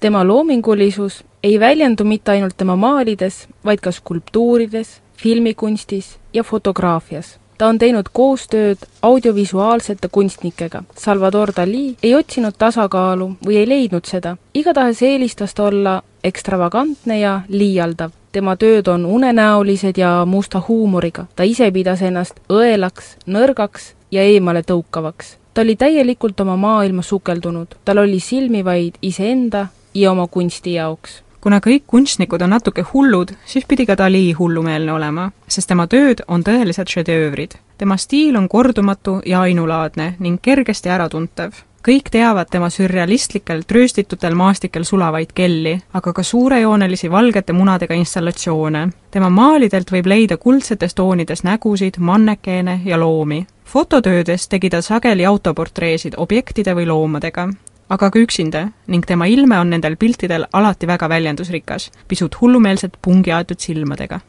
tema 0.00 0.24
loomingulisus 0.24 1.24
ei 1.42 1.60
väljendu 1.60 2.04
mitte 2.04 2.30
ainult 2.30 2.56
tema 2.56 2.76
maalides, 2.76 3.48
vaid 3.64 3.80
ka 3.80 3.92
skulptuurides, 3.92 5.00
filmikunstis 5.16 6.18
ja 6.32 6.44
fotograafias. 6.44 7.38
ta 7.58 7.66
on 7.66 7.78
teinud 7.78 8.06
koostööd 8.12 8.78
audiovisuaalsete 9.02 10.08
kunstnikega. 10.08 10.82
Salvador 10.96 11.52
Dali 11.56 11.96
ei 12.02 12.14
otsinud 12.14 12.54
tasakaalu 12.58 13.36
või 13.46 13.56
ei 13.56 13.68
leidnud 13.68 14.04
seda, 14.04 14.36
igatahes 14.54 15.02
eelistas 15.02 15.54
ta 15.54 15.64
olla 15.64 16.02
ekstravagantne 16.24 17.20
ja 17.20 17.40
liialdav 17.48 18.10
tema 18.32 18.56
tööd 18.56 18.88
on 18.88 19.06
unenäolised 19.06 19.98
ja 19.98 20.24
musta 20.26 20.62
huumoriga. 20.68 21.26
ta 21.36 21.42
ise 21.42 21.70
pidas 21.70 22.02
ennast 22.02 22.40
õelaks, 22.48 23.16
nõrgaks 23.26 23.94
ja 24.10 24.22
eemale 24.22 24.62
tõukavaks. 24.62 25.36
ta 25.54 25.60
oli 25.60 25.76
täielikult 25.76 26.40
oma 26.40 26.56
maailma 26.56 27.02
sukeldunud, 27.02 27.74
tal 27.84 27.98
oli 27.98 28.20
silmi 28.20 28.64
vaid 28.64 28.94
iseenda 29.02 29.66
ja 29.94 30.12
oma 30.12 30.26
kunsti 30.26 30.74
jaoks 30.74 31.22
kuna 31.40 31.56
kõik 31.58 31.82
kunstnikud 31.86 32.42
on 32.42 32.50
natuke 32.50 32.82
hullud, 32.92 33.32
siis 33.46 33.64
pidi 33.64 33.86
ka 33.86 33.96
Dali 33.96 34.32
hullumeelne 34.32 34.92
olema, 34.92 35.30
sest 35.48 35.68
tema 35.68 35.86
tööd 35.86 36.20
on 36.28 36.44
tõelised 36.44 36.88
šedöövrid. 36.88 37.54
tema 37.78 37.96
stiil 37.96 38.36
on 38.36 38.48
kordumatu 38.48 39.22
ja 39.26 39.40
ainulaadne 39.40 40.14
ning 40.18 40.38
kergesti 40.42 40.88
äratuntav 40.88 41.52
kõik 41.88 42.10
teavad 42.12 42.48
tema 42.50 42.68
sürrealistlikel 42.70 43.62
trööstitutel 43.66 44.34
maastikel 44.36 44.84
sulavaid 44.84 45.32
kelli, 45.34 45.78
aga 45.94 46.12
ka 46.12 46.22
suurejoonelisi 46.22 47.10
valgete 47.10 47.52
munadega 47.52 47.94
installatsioone. 47.94 48.88
tema 49.10 49.28
maalidelt 49.30 49.92
võib 49.92 50.06
leida 50.06 50.36
kuldsetes 50.36 50.94
toonides 50.94 51.42
nägusid, 51.44 51.98
mannekeene 51.98 52.80
ja 52.84 53.00
loomi. 53.00 53.46
fototöödes 53.64 54.48
tegi 54.48 54.70
ta 54.70 54.82
sageli 54.82 55.26
autoportreesid 55.26 56.14
objektide 56.16 56.74
või 56.74 56.86
loomadega, 56.86 57.48
aga 57.88 58.10
ka 58.10 58.18
üksinda 58.18 58.68
ning 58.86 59.06
tema 59.06 59.26
ilme 59.26 59.58
on 59.58 59.70
nendel 59.70 59.96
piltidel 59.96 60.46
alati 60.52 60.86
väga 60.86 61.08
väljendusrikas, 61.08 61.90
pisut 62.08 62.40
hullumeelselt 62.40 62.96
pungi 63.02 63.32
aetud 63.32 63.58
silmadega. 63.58 64.20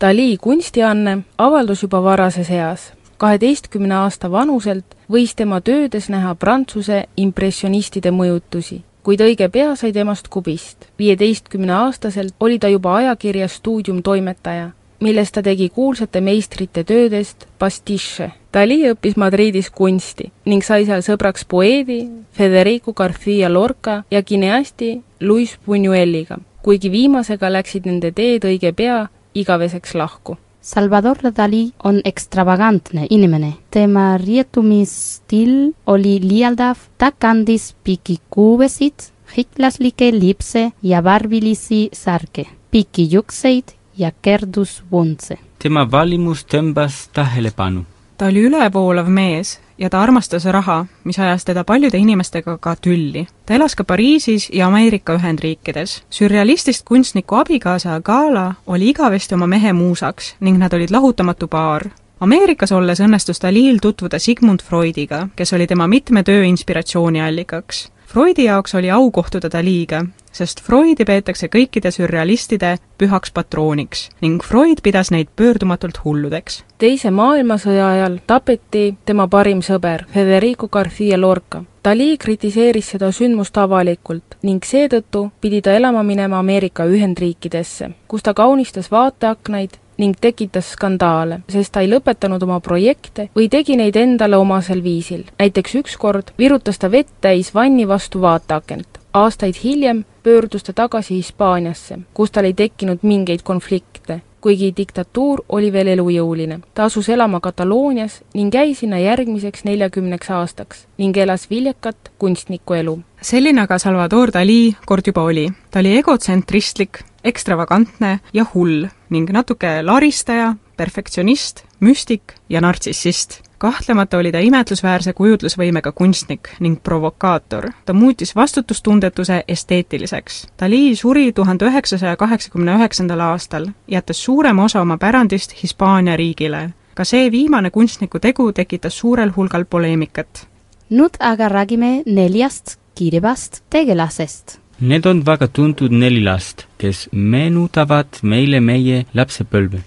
Dali 0.00 0.36
kunstianne 0.40 1.18
avaldus 1.38 1.82
juba 1.82 2.02
varases 2.02 2.50
eas 2.50 2.92
kaheteistkümne 3.22 3.94
aasta 4.02 4.30
vanuselt 4.30 4.96
võis 5.10 5.36
tema 5.38 5.60
töödes 5.62 6.08
näha 6.10 6.34
Prantsuse 6.34 7.04
impressionistide 7.16 8.10
mõjutusi, 8.10 8.80
kuid 9.06 9.22
õige 9.22 9.46
pea 9.48 9.76
sai 9.78 9.92
temast 9.94 10.28
kubist. 10.28 10.88
viieteistkümneaastaselt 10.98 12.34
oli 12.40 12.58
ta 12.58 12.68
juba 12.68 12.96
ajakirja 12.96 13.48
Stuudium 13.48 14.02
toimetaja, 14.02 14.70
milles 15.00 15.32
ta 15.32 15.42
tegi 15.42 15.68
kuulsate 15.68 16.20
meistrite 16.20 16.84
töödest 16.84 17.46
pastiše. 17.58 18.30
Dali 18.54 18.82
õppis 18.90 19.16
Madridis 19.16 19.70
kunsti 19.70 20.32
ning 20.44 20.64
sai 20.64 20.84
seal 20.84 21.06
sõbraks 21.06 21.46
poeedi 21.48 22.02
Federico 22.32 22.92
Garcia 22.92 23.52
Lorca 23.52 24.02
ja 24.10 24.22
kineasti 24.22 24.96
Luis 25.20 25.58
Buñueliga, 25.66 26.42
kuigi 26.62 26.90
viimasega 26.90 27.52
läksid 27.52 27.86
nende 27.86 28.10
teed 28.10 28.44
õige 28.44 28.72
pea 28.72 29.04
igaveseks 29.34 29.94
lahku 29.94 30.36
Salvador 30.62 31.18
Dali 31.36 31.72
on 31.84 32.00
ekstravagantne 32.04 33.06
inimene. 33.10 33.52
tema 33.70 34.16
riietumisstiil 34.16 35.72
oli 35.86 36.20
liialdav, 36.22 36.78
ta 36.98 37.10
kandis 37.10 37.74
pikikuubesid, 37.84 38.94
hitlaslikke 39.36 40.12
lipse 40.12 40.70
ja 40.82 41.02
värvilisi 41.04 41.88
särke, 41.92 42.46
pikki 42.70 43.08
juukseid 43.10 43.74
ja 43.98 44.12
kerdusvuntse. 44.22 45.38
tema 45.58 45.90
valimus 45.90 46.46
tõmbas 46.46 47.08
tähelepanu. 47.12 47.84
ta 48.16 48.26
oli 48.26 48.46
ülevoolav 48.46 49.08
mees 49.08 49.58
ja 49.78 49.90
ta 49.90 50.02
armastas 50.02 50.44
raha, 50.44 50.86
mis 51.04 51.18
ajas 51.18 51.44
teda 51.44 51.64
paljude 51.64 51.98
inimestega 51.98 52.58
ka 52.58 52.76
tülli. 52.76 53.26
ta 53.46 53.54
elas 53.54 53.74
ka 53.74 53.84
Pariisis 53.84 54.50
ja 54.52 54.66
Ameerika 54.66 55.14
Ühendriikides. 55.14 56.02
sürrealistist 56.10 56.82
kunstniku 56.84 57.34
abikaasa 57.34 58.00
Gala 58.00 58.54
oli 58.66 58.88
igavesti 58.88 59.34
oma 59.34 59.46
mehe 59.46 59.72
muusaks 59.72 60.34
ning 60.40 60.58
nad 60.58 60.72
olid 60.72 60.90
lahutamatu 60.90 61.48
paar. 61.48 61.82
Ameerikas 62.20 62.72
olles 62.72 63.00
õnnestus 63.00 63.42
Dalil 63.42 63.78
tutvuda 63.82 64.18
Sigmund 64.18 64.62
Freudiga, 64.62 65.28
kes 65.36 65.52
oli 65.52 65.66
tema 65.66 65.86
mitme 65.86 66.22
töö 66.22 66.44
inspiratsiooniallikaks. 66.44 67.88
Freudi 68.12 68.44
jaoks 68.44 68.74
oli 68.74 68.90
au 68.90 69.10
kohtuda 69.10 69.48
Daliga, 69.52 70.02
sest 70.32 70.60
Freudi 70.60 71.04
peetakse 71.08 71.48
kõikide 71.48 71.88
sürrealistide 71.94 72.74
pühaks 73.00 73.32
patrooniks 73.32 74.02
ning 74.20 74.44
Freud 74.44 74.82
pidas 74.84 75.08
neid 75.14 75.30
pöördumatult 75.36 76.02
hulludeks. 76.04 76.58
teise 76.78 77.10
maailmasõja 77.10 77.86
ajal 77.88 78.18
tapeti 78.26 78.98
tema 79.04 79.28
parim 79.28 79.62
sõber 79.64 80.04
Federico 80.12 80.68
Garcia 80.68 81.20
Lorca. 81.20 81.62
Dali 81.84 82.18
kritiseeris 82.18 82.90
seda 82.92 83.08
sündmust 83.12 83.56
avalikult 83.56 84.36
ning 84.42 84.60
seetõttu 84.64 85.30
pidi 85.40 85.62
ta 85.62 85.72
elama 85.72 86.02
minema 86.02 86.38
Ameerika 86.38 86.84
Ühendriikidesse, 86.84 87.90
kus 88.08 88.22
ta 88.22 88.34
kaunistas 88.34 88.90
vaateaknaid 88.90 89.80
ning 89.98 90.16
tekitas 90.20 90.72
skandaale, 90.72 91.40
sest 91.48 91.72
ta 91.72 91.80
ei 91.80 91.90
lõpetanud 91.90 92.42
oma 92.42 92.60
projekte 92.60 93.28
või 93.36 93.48
tegi 93.48 93.76
neid 93.76 93.96
endale 93.96 94.36
omasel 94.36 94.82
viisil. 94.82 95.24
näiteks 95.38 95.74
ükskord 95.74 96.32
virutas 96.38 96.78
ta 96.78 96.90
vett 96.90 97.10
täis 97.20 97.54
vanni 97.54 97.88
vastu 97.88 98.20
vaateakent. 98.20 98.98
aastaid 99.12 99.54
hiljem 99.64 100.04
pöördus 100.22 100.62
ta 100.62 100.72
tagasi 100.72 101.14
Hispaaniasse, 101.14 101.98
kus 102.14 102.30
tal 102.30 102.44
ei 102.44 102.54
tekkinud 102.54 102.98
mingeid 103.02 103.42
konflikte, 103.42 104.20
kuigi 104.42 104.72
diktatuur 104.76 105.44
oli 105.48 105.72
veel 105.72 105.86
elujõuline. 105.86 106.60
ta 106.74 106.84
asus 106.84 107.08
elama 107.08 107.40
Kataloonias 107.40 108.22
ning 108.34 108.54
jäi 108.54 108.74
sinna 108.74 108.98
järgmiseks 108.98 109.64
neljakümneks 109.64 110.30
aastaks 110.30 110.86
ning 110.98 111.16
elas 111.16 111.50
viljakat 111.50 112.12
kunstniku 112.18 112.74
elu. 112.74 112.98
selline 113.20 113.60
aga 113.60 113.78
Salvador 113.78 114.32
Dali 114.32 114.76
kord 114.86 115.06
juba 115.06 115.22
oli. 115.22 115.48
ta 115.70 115.78
oli 115.78 115.96
egotsentristlik, 115.98 117.04
ekstravagantne 117.24 118.18
ja 118.32 118.46
hull 118.54 118.86
ning 119.10 119.30
natuke 119.30 119.82
laristaja, 119.82 120.54
perfektsionist, 120.76 121.64
müstik 121.80 122.22
ja 122.48 122.60
nartsissist. 122.60 123.40
kahtlemata 123.58 124.18
oli 124.18 124.32
ta 124.32 124.40
imetlusväärse 124.42 125.12
kujutlusvõimega 125.12 125.92
kunstnik 125.92 126.48
ning 126.60 126.82
provokaator. 126.82 127.70
ta 127.84 127.92
muutis 127.92 128.36
vastutustundetuse 128.36 129.44
esteetiliseks. 129.48 130.46
Dali 130.60 130.96
suri 130.96 131.32
tuhande 131.32 131.64
üheksasaja 131.64 132.16
kaheksakümne 132.16 132.74
üheksandal 132.74 133.20
aastal, 133.20 133.66
jättes 133.88 134.24
suurema 134.24 134.64
osa 134.64 134.80
oma 134.80 134.98
pärandist 134.98 135.62
Hispaania 135.62 136.16
riigile. 136.16 136.70
ka 136.94 137.04
see 137.04 137.30
viimane 137.30 137.70
kunstniku 137.70 138.18
tegu 138.18 138.52
tekitas 138.52 138.98
suurel 138.98 139.32
hulgal 139.36 139.64
poleemikat. 139.64 140.48
nüüd 140.90 141.14
aga 141.20 141.48
räägime 141.48 142.02
neljast 142.06 142.76
kirjast 142.94 143.62
tegelasest 143.70 144.61
Need 144.82 145.06
on 145.06 145.20
väga 145.26 145.46
tuntud 145.46 145.92
neli 145.94 146.24
last, 146.24 146.64
kes 146.78 147.04
meenutavad 147.12 148.16
meile 148.22 148.58
meie 148.60 149.04
lapsepõlve. 149.14 149.78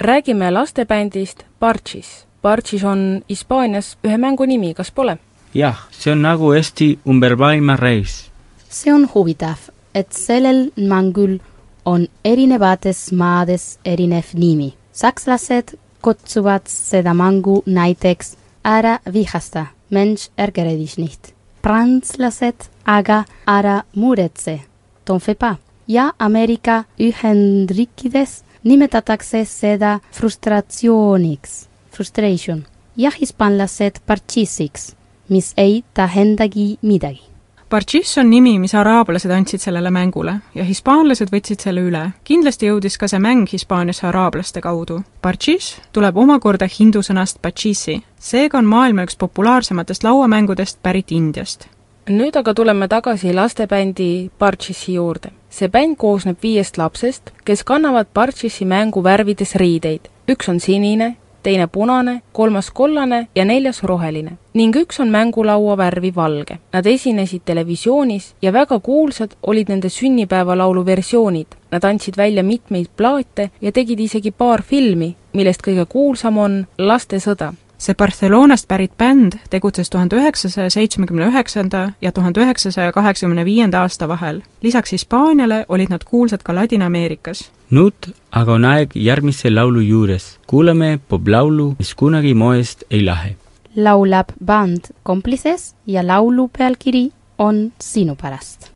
räägime 0.00 0.50
lastebändist 0.50 1.44
Parchis. 1.58 2.26
Parchis 2.42 2.84
on 2.84 3.22
Hispaanias 3.30 3.96
ühe 4.04 4.18
mängu 4.18 4.44
nimi, 4.44 4.74
kas 4.74 4.90
pole? 4.90 5.18
jah, 5.54 5.86
see 5.90 6.12
on 6.12 6.22
nagu 6.22 6.52
Eesti 6.52 6.98
ümber 7.06 7.36
maailma 7.36 7.76
reis. 7.76 8.30
see 8.68 8.94
on 8.94 9.08
huvitav, 9.14 9.70
et 9.94 10.12
sellel 10.12 10.70
mängul 10.76 11.38
on 11.84 12.08
erinevates 12.24 13.12
maades 13.12 13.78
erinev 13.84 14.34
nimi. 14.34 14.74
sakslased 14.92 15.78
kutsuvad 16.02 16.66
seda 16.66 17.14
mängu 17.14 17.62
näiteks 17.66 18.36
ära 18.64 18.98
vihasta, 19.12 19.66
Mensch 19.90 20.30
ärgere 20.38 20.76
dich 20.78 20.98
nicht. 20.98 21.34
Prantslased 21.64 22.68
aga 22.84 23.22
ära 23.48 23.78
muretse, 23.96 24.58
t'en 25.04 25.20
fais 25.20 25.38
pas. 25.38 25.56
ja 25.88 26.12
Ameerika 26.18 26.84
Ühendriikides 27.00 28.42
nimetatakse 28.64 29.44
seda 29.48 29.98
frustratsiooniks, 30.12 31.68
frustration, 31.92 32.64
ja 32.96 33.10
hispaanlased 33.10 34.00
parchisiks, 34.06 34.94
mis 35.28 35.52
ei 35.56 35.84
tähendagi 35.94 36.78
midagi. 36.82 37.33
Parchis 37.68 38.18
on 38.18 38.30
nimi, 38.30 38.58
mis 38.58 38.74
araablased 38.74 39.30
andsid 39.30 39.62
sellele 39.62 39.90
mängule 39.90 40.34
ja 40.54 40.64
hispaanlased 40.64 41.32
võtsid 41.32 41.64
selle 41.64 41.80
üle. 41.80 42.02
kindlasti 42.24 42.68
jõudis 42.68 42.98
ka 43.00 43.08
see 43.08 43.18
mäng 43.18 43.48
Hispaaniasse 43.52 44.06
araablaste 44.06 44.60
kaudu. 44.60 45.00
Parchis 45.22 45.74
tuleb 45.92 46.16
omakorda 46.16 46.68
hindu 46.78 47.02
sõnast 47.02 47.40
pachisi, 47.42 48.02
seega 48.18 48.58
on 48.58 48.68
maailma 48.68 49.08
üks 49.08 49.16
populaarsematest 49.16 50.04
lauamängudest 50.04 50.82
pärit 50.82 51.10
Indiast 51.10 51.68
nüüd 52.10 52.36
aga 52.36 52.52
tuleme 52.54 52.88
tagasi 52.88 53.32
lastebändi 53.34 54.30
Barchisi 54.38 54.94
juurde. 54.94 55.30
see 55.50 55.68
bänd 55.68 55.96
koosneb 55.96 56.36
viiest 56.42 56.78
lapsest, 56.78 57.30
kes 57.44 57.64
kannavad 57.64 58.06
Barchisi 58.14 58.64
mängu 58.64 59.04
värvides 59.04 59.54
riideid. 59.54 60.08
üks 60.28 60.48
on 60.48 60.60
sinine, 60.60 61.16
teine 61.44 61.66
punane, 61.66 62.22
kolmas 62.32 62.70
kollane 62.70 63.28
ja 63.34 63.44
neljas 63.44 63.82
roheline. 63.82 64.32
ning 64.54 64.76
üks 64.76 65.00
on 65.00 65.08
mängulaua 65.10 65.76
värvi 65.76 66.12
valge. 66.14 66.58
Nad 66.72 66.86
esinesid 66.86 67.42
televisioonis 67.44 68.34
ja 68.42 68.52
väga 68.52 68.78
kuulsad 68.80 69.34
olid 69.42 69.68
nende 69.68 69.88
sünnipäevalaulu 69.88 70.86
versioonid. 70.86 71.46
Nad 71.70 71.84
andsid 71.84 72.16
välja 72.16 72.42
mitmeid 72.42 72.86
plaate 72.96 73.50
ja 73.60 73.72
tegid 73.72 74.00
isegi 74.00 74.30
paar 74.30 74.62
filmi, 74.62 75.16
millest 75.32 75.62
kõige 75.66 75.86
kuulsam 75.90 76.38
on 76.38 76.66
Lastesõda 76.78 77.52
see 77.78 77.94
Barcelonast 77.94 78.68
pärit 78.68 78.92
bänd 78.98 79.38
tegutses 79.50 79.90
tuhande 79.90 80.16
üheksasaja 80.16 80.70
seitsmekümne 80.70 81.28
üheksanda 81.28 81.92
ja 82.02 82.12
tuhande 82.12 82.40
üheksasaja 82.40 82.92
kaheksakümne 82.92 83.44
viienda 83.44 83.80
aasta 83.80 84.08
vahel. 84.08 84.40
lisaks 84.62 84.92
Hispaaniale 84.92 85.64
olid 85.68 85.90
nad 85.90 86.04
kuulsad 86.04 86.42
ka 86.42 86.54
Ladina-Ameerikas. 86.54 87.50
nüüd 87.70 88.12
aga 88.32 88.52
on 88.52 88.64
aeg 88.64 88.90
järgmise 88.94 89.54
laulu 89.54 89.80
juures. 89.80 90.38
kuulame 90.46 90.98
poplaulu, 91.08 91.74
mis 91.78 91.94
kunagi 91.94 92.34
moest 92.34 92.84
ei 92.90 93.04
lähe. 93.06 93.36
laulab 93.76 94.28
band 94.44 94.92
Complices 95.06 95.74
ja 95.86 96.06
laulu 96.06 96.48
pealkiri 96.58 97.10
on 97.38 97.72
Sinu 97.80 98.16
pärast 98.16 98.73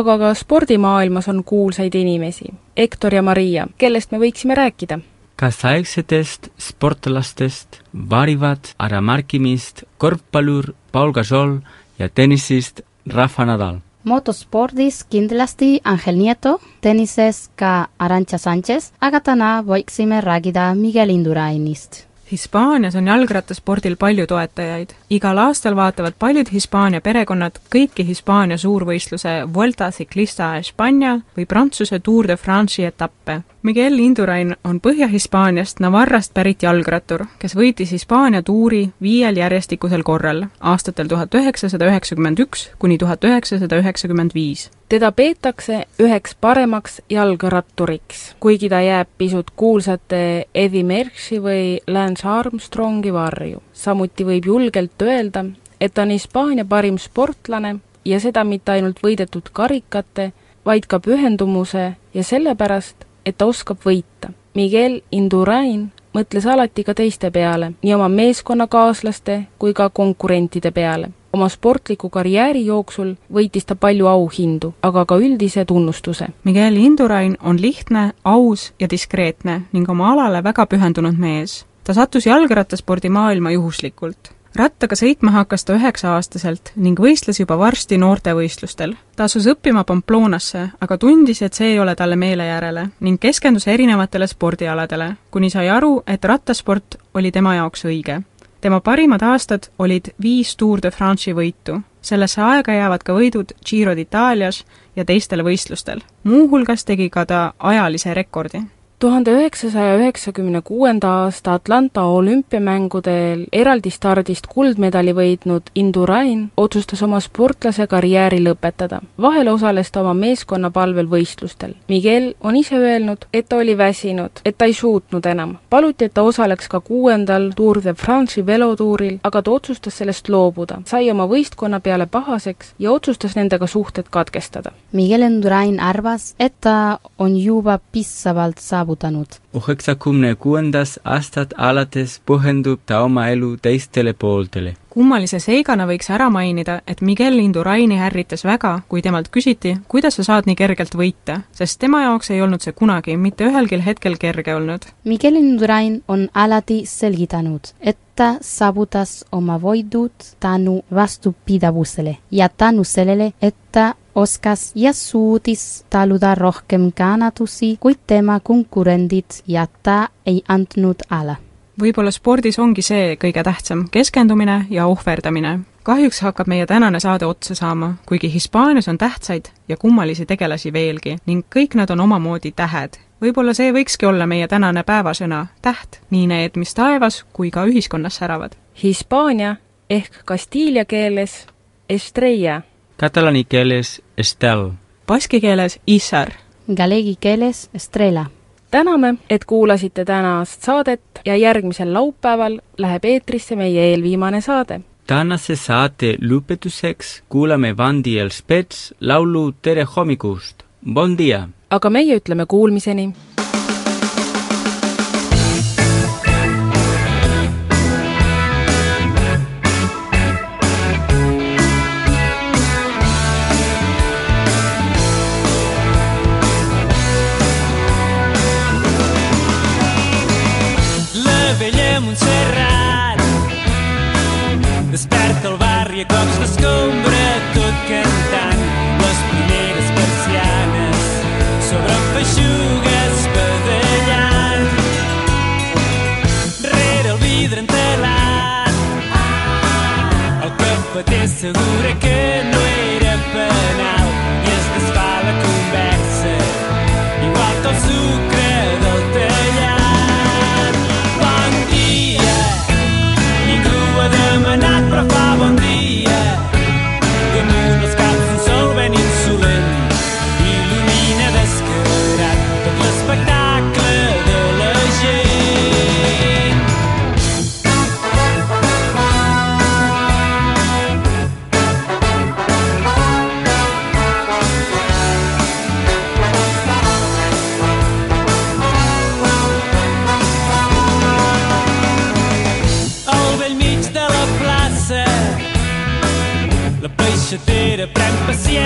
aga 0.00 0.18
ka 0.18 0.34
spordimaailmas 0.34 1.28
on 1.28 1.44
kuulsaid 1.44 1.94
inimesi. 1.94 2.52
Hektor 2.76 3.14
ja 3.14 3.22
Maria, 3.22 3.66
kellest 3.78 4.12
me 4.12 4.18
võiksime 4.18 4.56
rääkida? 4.58 5.00
kaasaegsetest 5.40 6.50
sportlastest 6.60 7.78
varivad 8.10 8.74
ära 8.76 9.00
märkimist 9.00 9.86
korvpallur 9.96 10.74
Paul 10.92 11.14
Gasol 11.16 11.54
ja 11.98 12.08
tennisist 12.08 12.82
Rafa 13.08 13.46
Nadal. 13.48 13.80
motospordis 14.04 15.04
kindlasti 15.04 15.80
Angel 15.84 16.16
Nieto, 16.16 16.58
tennises 16.80 17.48
ka 17.56 17.88
Arantxa 17.98 18.38
Sanchez, 18.38 18.92
aga 19.00 19.20
täna 19.20 19.62
võiksime 19.64 20.20
rääkida 20.20 20.74
Miguel 20.74 21.08
Indurainist. 21.08 22.09
Hispaanias 22.32 22.94
on 22.94 23.06
jalgrattaspordil 23.06 23.96
palju 23.96 24.26
toetajaid. 24.26 24.90
igal 25.10 25.38
aastal 25.38 25.74
vaatavad 25.76 26.14
paljud 26.18 26.52
Hispaania 26.52 27.00
perekonnad 27.00 27.58
kõiki 27.74 28.06
Hispaania 28.06 28.58
suurvõistluse 28.58 29.32
Vuelta 29.54 29.90
Ciclista 29.90 30.50
a 30.50 30.60
España 30.60 31.20
või 31.36 31.46
Prantsuse 31.46 31.98
Tour 31.98 32.28
de 32.28 32.36
France'i 32.36 32.84
etappe. 32.84 33.40
Miguel 33.62 33.98
Indurain 33.98 34.56
on 34.64 34.80
Põhja-Hispaaniast 34.80 35.80
Navarrast 35.84 36.32
pärit 36.34 36.62
jalgrattur, 36.62 37.26
kes 37.38 37.52
võitis 37.52 37.90
Hispaania 37.92 38.40
tuuri 38.42 38.86
viiel 39.04 39.36
järjestikusel 39.36 40.00
korral 40.02 40.46
aastatel 40.60 41.10
tuhat 41.10 41.34
üheksasada 41.36 41.90
üheksakümmend 41.90 42.40
üks 42.40 42.70
kuni 42.80 42.96
tuhat 42.98 43.24
üheksasada 43.28 43.76
üheksakümmend 43.82 44.32
viis 44.34 44.70
teda 44.88 45.10
peetakse 45.12 45.82
üheks 46.00 46.32
paremaks 46.40 47.02
jalgratturiks, 47.12 48.22
kuigi 48.40 48.68
ta 48.72 48.80
jääb 48.80 49.12
pisut 49.18 49.52
kuulsate 49.56 50.22
Eddie 50.54 50.82
Merckxi 50.84 51.42
või 51.44 51.76
Lance 51.86 52.28
Armstrongi 52.28 53.12
varju. 53.12 53.60
samuti 53.72 54.24
võib 54.24 54.46
julgelt 54.46 55.02
öelda, 55.02 55.44
et 55.80 55.94
ta 55.94 56.08
on 56.08 56.16
Hispaania 56.16 56.64
parim 56.64 56.98
sportlane 56.98 57.76
ja 58.04 58.20
seda 58.20 58.44
mitte 58.44 58.72
ainult 58.72 59.04
võidetud 59.04 59.52
karikate, 59.52 60.32
vaid 60.64 60.88
ka 60.88 60.98
pühendumuse 60.98 61.92
ja 62.14 62.24
sellepärast, 62.24 63.09
et 63.26 63.36
ta 63.38 63.46
oskab 63.46 63.78
võita. 63.86 64.32
Miguel 64.54 65.00
Indurain 65.12 65.90
mõtles 66.14 66.46
alati 66.46 66.84
ka 66.84 66.94
teiste 66.94 67.30
peale, 67.30 67.72
nii 67.82 67.94
oma 67.94 68.08
meeskonnakaaslaste 68.08 69.42
kui 69.58 69.74
ka 69.74 69.90
konkurentide 69.90 70.70
peale 70.70 71.12
oma 71.32 71.48
sportliku 71.48 72.10
karjääri 72.10 72.64
jooksul 72.66 73.14
võitis 73.32 73.66
ta 73.66 73.76
palju 73.76 74.06
auhindu, 74.10 74.72
aga 74.82 75.04
ka 75.06 75.18
üldise 75.18 75.64
tunnustuse. 75.64 76.30
Miguel 76.44 76.76
Indurain 76.76 77.36
on 77.42 77.60
lihtne, 77.62 78.12
aus 78.24 78.72
ja 78.80 78.90
diskreetne 78.90 79.60
ning 79.72 79.88
oma 79.90 80.12
alale 80.12 80.42
väga 80.44 80.66
pühendunud 80.66 81.18
mees. 81.18 81.64
ta 81.84 81.94
sattus 81.94 82.26
jalgrattaspordi 82.26 83.08
maailma 83.08 83.50
juhuslikult. 83.50 84.32
Rattaga 84.56 84.96
sõitma 84.96 85.30
hakkas 85.30 85.64
ta 85.64 85.76
üheksa-aastaselt 85.78 86.72
ning 86.76 86.98
võistles 87.00 87.40
juba 87.40 87.58
varsti 87.58 87.98
noortevõistlustel. 87.98 88.96
ta 89.16 89.24
asus 89.24 89.46
õppima 89.46 89.84
Pamplonasse, 89.84 90.68
aga 90.80 90.98
tundis, 90.98 91.42
et 91.42 91.54
see 91.54 91.72
ei 91.72 91.78
ole 91.80 91.94
talle 91.96 92.16
meele 92.16 92.46
järele 92.46 92.88
ning 93.00 93.20
keskendus 93.20 93.68
erinevatele 93.68 94.26
spordialadele, 94.26 95.14
kuni 95.30 95.50
sai 95.50 95.68
aru, 95.68 96.02
et 96.06 96.24
rattasport 96.24 96.96
oli 97.14 97.30
tema 97.32 97.54
jaoks 97.54 97.84
õige 97.84 98.22
tema 98.60 98.80
parimad 98.80 99.22
aastad 99.22 99.70
olid 99.78 100.12
viis 100.22 100.56
Tour 100.56 100.80
de 100.82 100.90
France'i 100.90 101.34
võitu. 101.34 101.80
sellesse 102.02 102.42
aega 102.42 102.72
jäävad 102.72 103.02
ka 103.04 103.12
võidud 103.12 103.52
Giro 103.64 103.94
d'Italias 103.96 104.64
ja 104.96 105.04
teistel 105.04 105.44
võistlustel. 105.44 106.00
muuhulgas 106.24 106.84
tegi 106.84 107.10
ka 107.10 107.26
ta 107.26 107.52
ajalise 107.58 108.14
rekordi 108.14 108.62
tuhande 109.00 109.32
üheksasaja 109.32 109.96
üheksakümne 109.96 110.60
kuuenda 110.60 111.08
aasta 111.08 111.52
Atlanta 111.52 112.02
olümpiamängudel 112.02 113.46
eraldi 113.52 113.90
stardist 113.90 114.46
kuldmedali 114.46 115.14
võitnud 115.16 115.70
Indurain 115.74 116.42
otsustas 116.56 117.02
oma 117.02 117.20
sportlase 117.20 117.86
karjääri 117.86 118.42
lõpetada. 118.44 119.00
vahel 119.20 119.48
osales 119.48 119.90
ta 119.90 120.00
oma 120.00 120.14
meeskonna 120.14 120.70
palvel 120.70 121.06
võistlustel. 121.06 121.72
Miguel 121.88 122.34
on 122.40 122.56
ise 122.56 122.76
öelnud, 122.76 123.24
et 123.32 123.48
ta 123.48 123.56
oli 123.56 123.78
väsinud, 123.78 124.30
et 124.44 124.58
ta 124.58 124.64
ei 124.64 124.74
suutnud 124.74 125.26
enam. 125.26 125.56
paluti, 125.70 126.04
et 126.04 126.14
ta 126.14 126.22
osaleks 126.22 126.68
ka 126.68 126.80
kuuendal 126.80 127.50
Tour 127.56 127.80
de 127.84 127.94
France'i 127.94 128.46
velotuuril, 128.46 129.18
aga 129.22 129.42
ta 129.42 129.50
otsustas 129.50 129.98
sellest 129.98 130.28
loobuda, 130.28 130.82
sai 130.84 131.10
oma 131.10 131.26
võistkonna 131.26 131.80
peale 131.80 132.06
pahaseks 132.06 132.74
ja 132.78 132.92
otsustas 132.92 133.36
nendega 133.36 133.66
suhted 133.66 134.04
katkestada. 134.10 134.72
Miguel 134.92 135.22
Indurain 135.22 135.80
arvas, 135.80 136.34
et 136.38 136.54
ta 136.60 136.98
on 137.18 137.36
juba 137.36 137.78
piisavalt 137.92 138.58
saavutanud 138.58 139.40
üheksakümne 139.54 140.34
kuuendast 140.38 140.98
aastast 141.04 141.54
alates 141.58 142.20
pühendub 142.26 142.80
ta 142.86 143.02
oma 143.02 143.28
elu 143.28 143.56
teistele 143.62 144.12
pooltele. 144.12 144.74
kummalise 144.90 145.38
seigana 145.38 145.86
võiks 145.86 146.10
ära 146.10 146.28
mainida, 146.30 146.80
et 146.86 147.00
Miguel 147.00 147.38
Induraini 147.38 147.98
ärritas 148.02 148.44
väga, 148.44 148.80
kui 148.88 149.02
temalt 149.02 149.28
küsiti, 149.30 149.76
kuidas 149.88 150.18
sa 150.18 150.24
saad 150.24 150.46
nii 150.46 150.56
kergelt 150.58 150.94
võita, 150.94 151.40
sest 151.52 151.78
tema 151.80 152.02
jaoks 152.02 152.30
ei 152.30 152.42
olnud 152.42 152.62
see 152.62 152.72
kunagi 152.72 153.16
mitte 153.16 153.46
ühelgi 153.46 153.78
hetkel 153.86 154.18
kerge 154.18 154.54
olnud. 154.54 154.86
Miguel 155.04 155.38
Indurain 155.38 156.02
on 156.08 156.28
alati 156.34 156.82
selgitanud, 156.86 157.74
et 157.80 157.98
ta 158.14 158.34
saavutas 158.40 159.24
oma 159.32 159.58
võidud 159.58 160.34
tänu 160.40 160.82
vastupidavusele 160.94 162.16
ja 162.30 162.48
tänu 162.48 162.84
sellele, 162.84 163.32
et 163.42 163.54
ta 163.72 163.94
oskas 164.14 164.72
ja 164.74 164.92
suutis 164.92 165.84
taluda 165.90 166.34
rohkem 166.34 166.92
kannatusi 166.96 167.76
kui 167.80 167.94
tema 168.06 168.40
konkurendid 168.40 169.24
ja 169.46 169.66
ta 169.82 170.08
ei 170.26 170.42
andnud 170.48 170.96
alla. 171.10 171.36
võib-olla 171.80 172.10
spordis 172.12 172.58
ongi 172.58 172.82
see 172.82 173.16
kõige 173.16 173.42
tähtsam, 173.44 173.86
keskendumine 173.90 174.66
ja 174.70 174.86
ohverdamine. 174.86 175.60
kahjuks 175.82 176.20
hakkab 176.20 176.46
meie 176.46 176.66
tänane 176.66 177.00
saade 177.00 177.26
otsa 177.26 177.54
saama, 177.54 177.94
kuigi 178.06 178.32
Hispaanias 178.32 178.88
on 178.88 178.98
tähtsaid 178.98 179.44
ja 179.68 179.76
kummalisi 179.76 180.26
tegelasi 180.26 180.72
veelgi 180.72 181.16
ning 181.26 181.44
kõik 181.56 181.74
nad 181.74 181.90
on 181.90 182.00
omamoodi 182.00 182.52
tähed. 182.52 182.98
võib-olla 183.22 183.54
see 183.54 183.72
võikski 183.72 184.06
olla 184.06 184.26
meie 184.26 184.48
tänane 184.48 184.82
päevasõna, 184.82 185.46
täht, 185.62 186.00
nii 186.10 186.26
need, 186.26 186.56
mis 186.56 186.74
taevas 186.74 187.24
kui 187.32 187.50
ka 187.50 187.64
ühiskonnas 187.64 188.16
säravad. 188.16 188.56
Hispaania 188.82 189.56
ehk 189.90 190.22
kastiilia 190.24 190.84
keeles 190.84 191.46
estrella 191.88 192.62
Katalani 193.00 193.44
keeles 193.44 194.02
Estel. 194.18 194.70
Baski 195.06 195.40
keeles 195.40 195.80
Isar. 195.86 196.28
Galegi 196.76 197.16
keeles 197.20 197.70
Estrela. 197.74 198.26
täname, 198.70 199.14
et 199.30 199.44
kuulasite 199.44 200.04
tänast 200.04 200.62
saadet 200.62 201.00
ja 201.24 201.36
järgmisel 201.36 201.94
laupäeval 201.94 202.60
läheb 202.78 203.04
eetrisse 203.04 203.56
meie 203.56 203.86
eelviimane 203.90 204.40
saade. 204.40 204.80
tänase 205.06 205.56
saate 205.56 206.16
lõpetuseks 206.20 207.22
kuulame 207.28 207.76
Vandi 207.76 208.18
Elspets 208.18 208.94
laulu 209.00 209.52
Tere 209.62 209.86
hommikust. 209.96 210.62
Bon 210.94 211.18
dia! 211.18 211.48
aga 211.70 211.90
meie 211.90 212.16
ütleme 212.16 212.46
kuulmiseni 212.46 213.12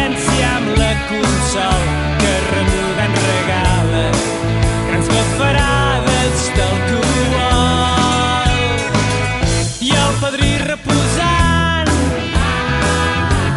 paciència 0.05 0.49
amb 0.57 0.69
la 0.77 0.91
consol 1.09 1.85
que 2.21 2.33
remuda 2.51 3.05
en 3.05 3.15
grans 3.49 5.09
bafarades 5.15 6.45
d'alcohol 6.59 7.73
i 9.81 9.91
el 10.03 10.13
padrí 10.21 10.53
reposant 10.67 11.93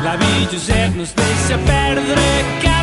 l'avi 0.08 0.48
Josep 0.54 0.96
no 0.96 1.04
es 1.04 1.14
deixa 1.20 1.58
perdre 1.68 2.26
cap 2.64 2.77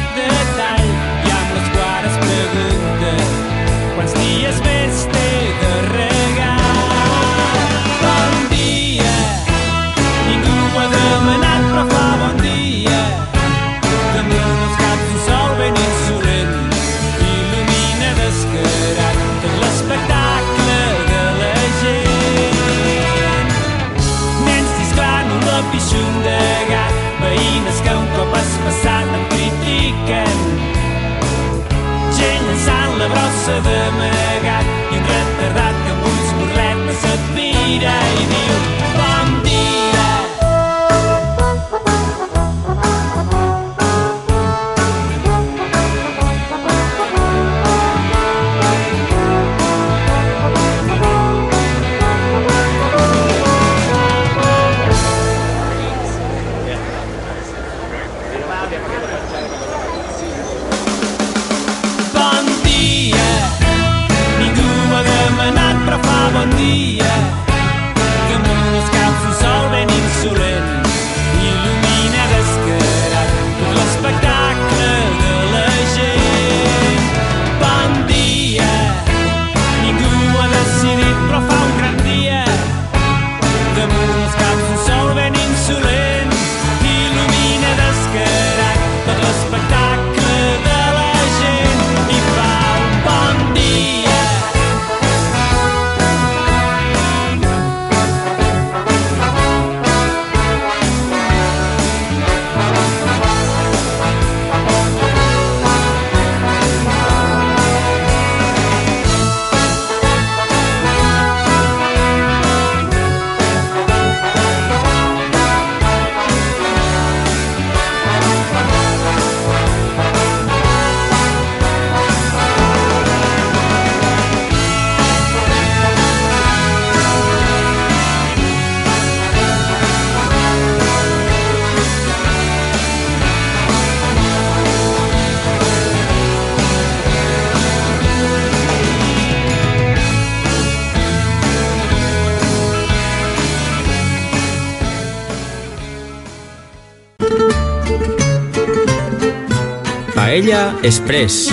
Paella 150.45 150.75
Express. 150.83 151.51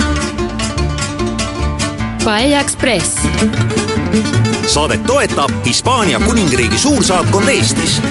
Paella 2.24 2.60
Express. 2.60 3.16
saadet 4.66 5.06
toetab 5.06 5.50
Hispaania 5.64 6.20
kuningriigi 6.20 6.78
suursaatkond 6.78 7.48
Eestis 7.48 8.02